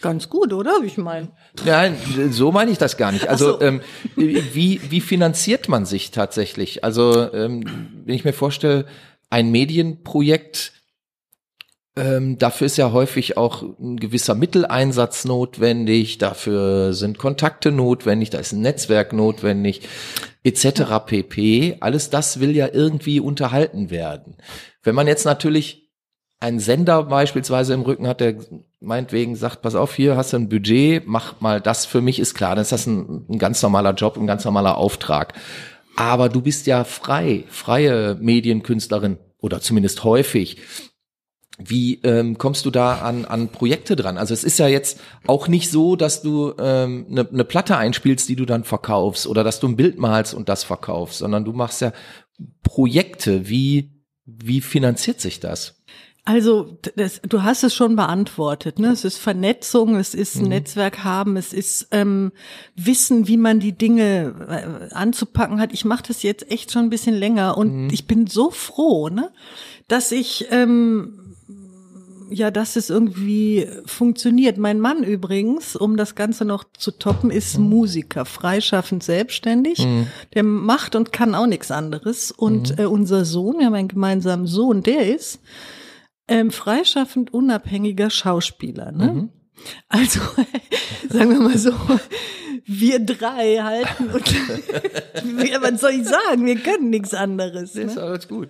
[0.00, 0.80] Ganz gut, oder?
[0.84, 1.30] Ich meine.
[1.64, 1.96] Nein,
[2.30, 3.28] so meine ich das gar nicht.
[3.28, 3.60] Also so.
[3.60, 3.80] ähm,
[4.16, 6.84] wie, wie finanziert man sich tatsächlich?
[6.84, 7.64] Also ähm,
[8.04, 8.86] wenn ich mir vorstelle,
[9.30, 10.72] ein Medienprojekt
[11.98, 18.38] Ähm, dafür ist ja häufig auch ein gewisser Mitteleinsatz notwendig, dafür sind Kontakte notwendig, da
[18.38, 19.80] ist ein Netzwerk notwendig,
[20.44, 21.06] etc.
[21.06, 21.78] pp.
[21.80, 24.36] Alles das will ja irgendwie unterhalten werden.
[24.86, 25.90] Wenn man jetzt natürlich
[26.38, 28.36] einen Sender beispielsweise im Rücken hat, der
[28.78, 32.34] meinetwegen sagt, pass auf, hier hast du ein Budget, mach mal das für mich, ist
[32.34, 35.34] klar, dann ist das ein, ein ganz normaler Job, ein ganz normaler Auftrag.
[35.96, 40.58] Aber du bist ja frei, freie Medienkünstlerin oder zumindest häufig.
[41.58, 44.18] Wie ähm, kommst du da an, an Projekte dran?
[44.18, 47.76] Also es ist ja jetzt auch nicht so, dass du eine ähm, ne, ne Platte
[47.76, 51.44] einspielst, die du dann verkaufst oder dass du ein Bild malst und das verkaufst, sondern
[51.44, 51.92] du machst ja
[52.62, 53.48] Projekte.
[53.48, 53.95] Wie,
[54.26, 55.76] wie finanziert sich das?
[56.28, 58.80] Also das, du hast es schon beantwortet.
[58.80, 58.88] Ne?
[58.88, 60.48] Es ist Vernetzung, es ist mhm.
[60.48, 62.32] Netzwerk haben, es ist ähm,
[62.74, 64.34] Wissen, wie man die Dinge
[64.90, 65.72] äh, anzupacken hat.
[65.72, 67.90] Ich mache das jetzt echt schon ein bisschen länger und mhm.
[67.92, 69.30] ich bin so froh, ne?
[69.86, 71.25] dass ich ähm,
[72.30, 74.58] ja, dass es irgendwie funktioniert.
[74.58, 77.68] Mein Mann übrigens, um das Ganze noch zu toppen, ist mhm.
[77.68, 79.84] Musiker, freischaffend selbstständig.
[79.84, 80.06] Mhm.
[80.34, 82.32] Der macht und kann auch nichts anderes.
[82.32, 82.84] Und mhm.
[82.84, 85.40] äh, unser Sohn, wir haben einen gemeinsamen Sohn, der ist
[86.28, 88.92] ähm, freischaffend unabhängiger Schauspieler.
[88.92, 89.12] Ne?
[89.12, 89.28] Mhm.
[89.88, 90.20] Also
[91.08, 91.72] sagen wir mal so,
[92.66, 94.24] wir drei halten und
[95.62, 96.44] was soll ich sagen?
[96.46, 97.74] Wir können nichts anderes.
[97.74, 97.82] Ne?
[97.82, 98.48] Ist alles gut.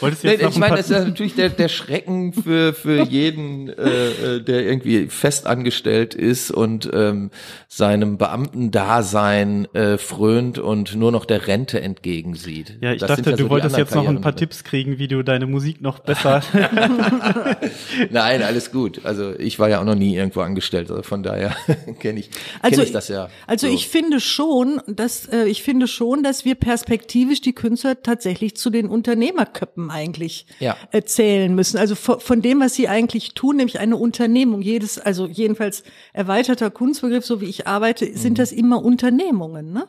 [0.00, 3.68] Wolltest du jetzt nee, ich meine, das ist natürlich der, der Schrecken für, für jeden,
[3.68, 7.30] äh, äh, der irgendwie festangestellt ist und ähm,
[7.66, 12.78] seinem Beamtendasein äh, frönt und nur noch der Rente entgegensieht.
[12.80, 15.08] Ja, ich das dachte, ja so du wolltest jetzt noch ein paar Tipps kriegen, wie
[15.08, 16.42] du deine Musik noch besser.
[18.10, 19.00] Nein, alles gut.
[19.04, 21.56] Also ich war ja auch noch nie irgendwo angestellt, also von daher
[21.98, 23.28] kenne ich, kenn also, ich das ja.
[23.48, 23.72] Also so.
[23.72, 28.68] ich finde schon, dass äh, ich finde schon, dass wir perspektivisch die Künstler tatsächlich zu
[28.68, 30.76] den Unternehmerköppen eigentlich ja.
[30.90, 31.78] erzählen müssen.
[31.78, 34.60] Also von, von dem, was sie eigentlich tun, nämlich eine Unternehmung.
[34.60, 35.82] Jedes, also jedenfalls
[36.12, 38.36] erweiterter Kunstbegriff, so wie ich arbeite, sind mhm.
[38.36, 39.88] das immer Unternehmungen, ne?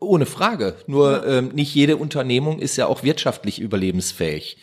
[0.00, 0.76] Ohne Frage.
[0.86, 1.38] Nur ja.
[1.38, 4.56] ähm, nicht jede Unternehmung ist ja auch wirtschaftlich überlebensfähig.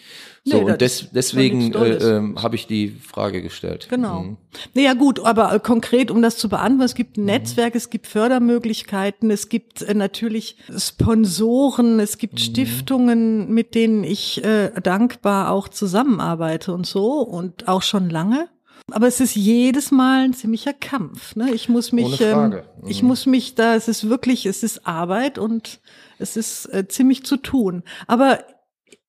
[0.45, 3.87] So, nee, und des, deswegen äh, äh, habe ich die Frage gestellt.
[3.89, 4.23] Genau.
[4.23, 4.37] Mhm.
[4.73, 7.27] Naja gut, aber äh, konkret, um das zu beantworten, es gibt ein mhm.
[7.27, 12.39] Netzwerk, es gibt Fördermöglichkeiten, es gibt äh, natürlich Sponsoren, es gibt mhm.
[12.39, 18.49] Stiftungen, mit denen ich äh, dankbar auch zusammenarbeite und so und auch schon lange.
[18.91, 21.37] Aber es ist jedes Mal ein ziemlicher Kampf.
[21.37, 21.53] Ne?
[21.53, 22.49] Ich muss mich, ähm,
[22.81, 22.87] mhm.
[22.87, 25.79] ich muss mich da, es ist wirklich, es ist Arbeit und
[26.19, 27.83] es ist äh, ziemlich zu tun.
[28.07, 28.39] Aber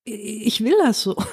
[0.05, 1.15] ich will das so.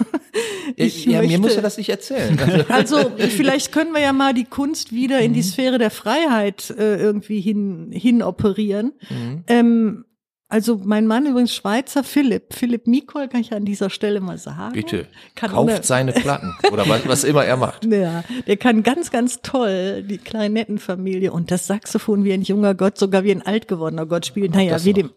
[0.76, 2.38] Ich ja, möchte, mir muss er das nicht erzählen.
[2.68, 5.44] Also, also vielleicht können wir ja mal die Kunst wieder in die mhm.
[5.44, 8.92] Sphäre der Freiheit äh, irgendwie hin, hin operieren.
[9.10, 9.44] Mhm.
[9.48, 10.04] Ähm,
[10.48, 14.72] also mein Mann übrigens Schweizer Philipp, Philipp Mikol, kann ich an dieser Stelle mal sagen.
[14.72, 17.84] Bitte, kann kauft seine Platten oder was, was immer er macht.
[17.84, 22.98] Ja, der kann ganz, ganz toll die Klarinettenfamilie und das Saxophon wie ein junger Gott,
[22.98, 24.52] sogar wie ein alt gewordener Gott spielen.
[24.52, 25.10] Naja, wie dem.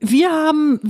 [0.00, 0.80] Wir haben,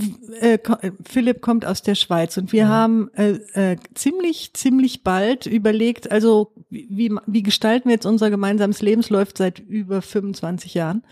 [0.41, 0.59] äh,
[1.05, 2.69] Philipp kommt aus der Schweiz und wir mhm.
[2.69, 8.83] haben äh, äh, ziemlich, ziemlich bald überlegt, also wie, wie gestalten wir jetzt unser gemeinsames
[8.83, 9.01] Leben?
[9.01, 11.03] Es läuft seit über 25 Jahren.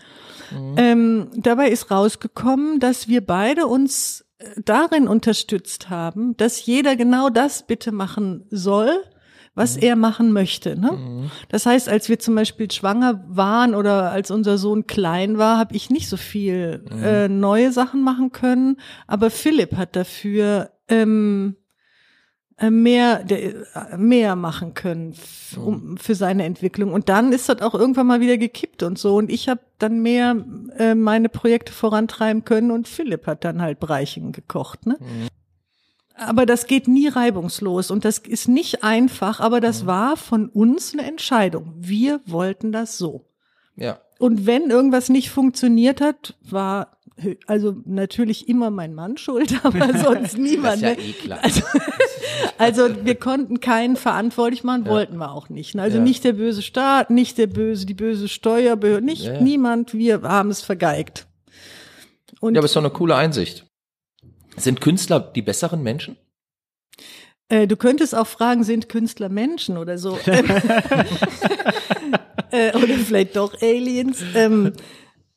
[0.51, 0.75] Mhm.
[0.77, 7.29] Ähm, dabei ist rausgekommen, dass wir beide uns äh, darin unterstützt haben, dass jeder genau
[7.29, 9.03] das bitte machen soll,
[9.59, 9.83] was mhm.
[9.83, 10.79] er machen möchte.
[10.79, 10.93] Ne?
[10.93, 11.31] Mhm.
[11.49, 15.75] Das heißt, als wir zum Beispiel schwanger waren oder als unser Sohn klein war, habe
[15.75, 17.03] ich nicht so viel mhm.
[17.03, 18.77] äh, neue Sachen machen können.
[19.05, 21.57] Aber Philipp hat dafür ähm,
[22.57, 25.13] äh, mehr äh, mehr machen können
[25.57, 29.15] um, für seine Entwicklung und dann ist das auch irgendwann mal wieder gekippt und so
[29.15, 30.35] und ich habe dann mehr
[30.77, 35.27] äh, meine Projekte vorantreiben können und Philipp hat dann halt Bereichen gekocht ne mhm
[36.19, 39.87] aber das geht nie reibungslos und das ist nicht einfach, aber das mhm.
[39.87, 41.73] war von uns eine Entscheidung.
[41.77, 43.25] Wir wollten das so.
[43.75, 43.99] Ja.
[44.19, 46.99] Und wenn irgendwas nicht funktioniert hat, war
[47.47, 50.81] also natürlich immer mein Mann schuld, aber sonst niemand.
[50.83, 51.09] Das ist ja ne?
[51.09, 51.39] eh klar.
[51.41, 51.61] Also,
[52.57, 54.91] also wir konnten keinen verantwortlich machen, ja.
[54.91, 55.75] wollten wir auch nicht.
[55.75, 55.81] Ne?
[55.81, 56.03] Also ja.
[56.03, 59.93] nicht der böse Staat, nicht der böse, die böse Steuerbehörde, nicht ja, niemand.
[59.93, 61.27] Wir haben es vergeigt.
[62.39, 63.68] Und ja, aber es ist doch eine coole Einsicht.
[64.57, 66.17] Sind Künstler die besseren Menschen?
[67.49, 70.17] Äh, du könntest auch fragen, sind Künstler Menschen oder so?
[72.51, 74.23] äh, oder vielleicht doch Aliens.
[74.35, 74.73] Ähm,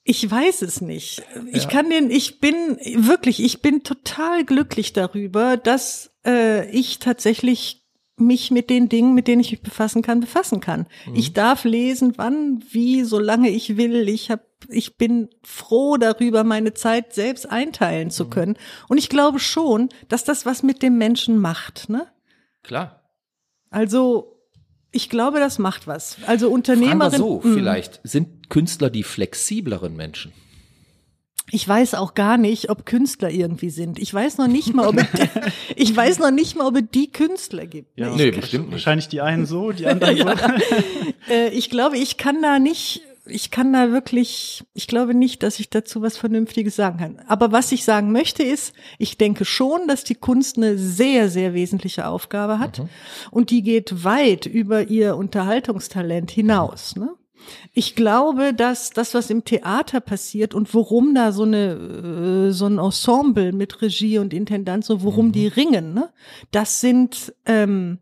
[0.04, 1.22] ich weiß es nicht.
[1.52, 1.68] Ich ja.
[1.68, 7.81] kann den, ich bin wirklich, ich bin total glücklich darüber, dass äh, ich tatsächlich
[8.22, 10.86] mich mit den Dingen, mit denen ich mich befassen kann, befassen kann.
[11.06, 11.16] Mhm.
[11.16, 14.08] Ich darf lesen, wann, wie, solange ich will.
[14.08, 18.30] Ich habe ich bin froh darüber, meine Zeit selbst einteilen zu mhm.
[18.30, 18.56] können.
[18.88, 22.06] Und ich glaube schon, dass das was mit dem Menschen macht, ne?
[22.62, 23.02] Klar.
[23.70, 24.40] Also,
[24.92, 26.18] ich glaube, das macht was.
[26.26, 27.18] Also Fragen wir Unternehmerin.
[27.18, 27.54] so, Mm.
[27.54, 30.32] vielleicht sind Künstler die flexibleren Menschen.
[31.50, 33.98] Ich weiß auch gar nicht, ob Künstler irgendwie sind.
[33.98, 35.06] Ich weiß noch nicht mal, ob es,
[35.76, 37.98] ich weiß noch nicht mal, ob es die Künstler gibt.
[37.98, 38.72] Ja, Nee, bestimmt nicht.
[38.72, 40.24] Wahrscheinlich die einen so, die anderen so.
[41.28, 45.60] Äh, ich glaube, ich kann da nicht, ich kann da wirklich, ich glaube nicht, dass
[45.60, 47.20] ich dazu was Vernünftiges sagen kann.
[47.28, 51.54] Aber was ich sagen möchte ist, ich denke schon, dass die Kunst eine sehr, sehr
[51.54, 52.82] wesentliche Aufgabe hat.
[53.30, 56.96] Und die geht weit über ihr Unterhaltungstalent hinaus.
[56.96, 57.10] Ne?
[57.72, 62.66] Ich glaube, dass das, was im Theater passiert und worum da so eine äh, so
[62.66, 66.10] ein Ensemble mit Regie und Intendant, so worum die ringen, ne?
[66.50, 67.98] das sind, ähm,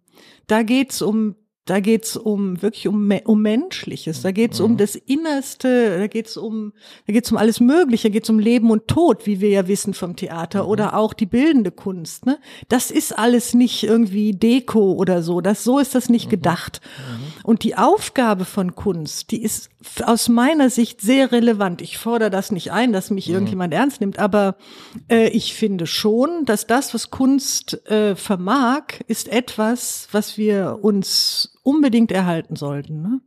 [0.46, 1.36] da geht's um
[1.70, 6.72] da geht's um wirklich um, um Menschliches, da geht's um das Innerste, da geht's um
[7.06, 9.94] da geht's um alles Mögliche, da geht's um Leben und Tod, wie wir ja wissen
[9.94, 12.26] vom Theater oder auch die bildende Kunst.
[12.26, 12.40] Ne?
[12.68, 16.80] Das ist alles nicht irgendwie Deko oder so, das so ist das nicht gedacht.
[17.44, 19.70] Und die Aufgabe von Kunst, die ist
[20.04, 21.82] aus meiner Sicht sehr relevant.
[21.82, 24.56] Ich fordere das nicht ein, dass mich irgendjemand ernst nimmt, aber
[25.08, 31.52] äh, ich finde schon, dass das, was Kunst äh, vermag, ist etwas, was wir uns
[31.62, 33.02] unbedingt erhalten sollten.
[33.02, 33.20] Ne?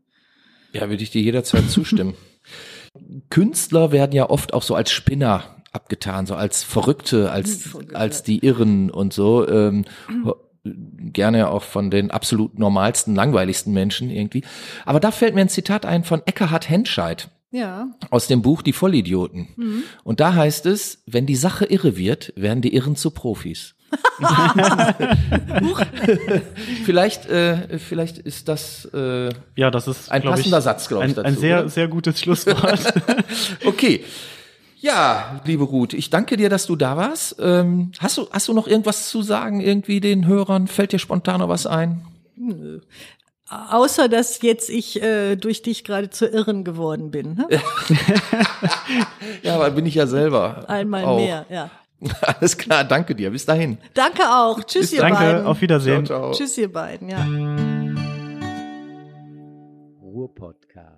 [0.74, 2.16] Ja, würde ich dir jederzeit zustimmen.
[3.30, 8.40] Künstler werden ja oft auch so als Spinner abgetan, so als Verrückte, als, als die
[8.46, 9.48] Irren und so.
[9.48, 9.86] Ähm,
[10.66, 14.44] gerne auch von den absolut normalsten, langweiligsten Menschen irgendwie.
[14.86, 17.88] Aber da fällt mir ein Zitat ein von Eckhard Henscheid Ja.
[18.12, 19.84] aus dem Buch Die Vollidioten.
[20.04, 23.76] Und da heißt es, wenn die Sache irre wird, werden die Irren zu Profis.
[26.86, 31.10] Vielleicht, äh, vielleicht ist das äh, Ja, das ist Ein passender ich, Satz, glaub ich,
[31.10, 31.70] ein, dazu, ein sehr, oder?
[31.70, 32.94] sehr gutes Schlusswort.
[33.66, 34.04] Okay.
[34.80, 37.38] Ja, liebe Ruth, ich danke dir, dass du da warst.
[37.40, 40.68] Ähm, hast du hast du noch irgendwas zu sagen irgendwie den Hörern?
[40.68, 42.06] Fällt dir spontan noch was ein?
[43.48, 47.36] Außer dass jetzt ich äh, durch dich gerade zur Irren geworden bin.
[47.36, 47.48] Ne?
[49.42, 50.66] Ja, weil bin ich ja selber.
[50.70, 51.18] Einmal auch.
[51.18, 51.70] mehr, ja.
[52.22, 53.32] Alles klar, danke dir.
[53.32, 53.78] Bis dahin.
[53.94, 54.64] Danke auch.
[54.64, 55.46] Tschüss, ihr Danke, beiden.
[55.46, 56.06] auf Wiedersehen.
[56.06, 56.32] ciao.
[56.32, 57.26] Tschüss, ihr beiden, ja.
[60.02, 60.93] Ruhrpodcast.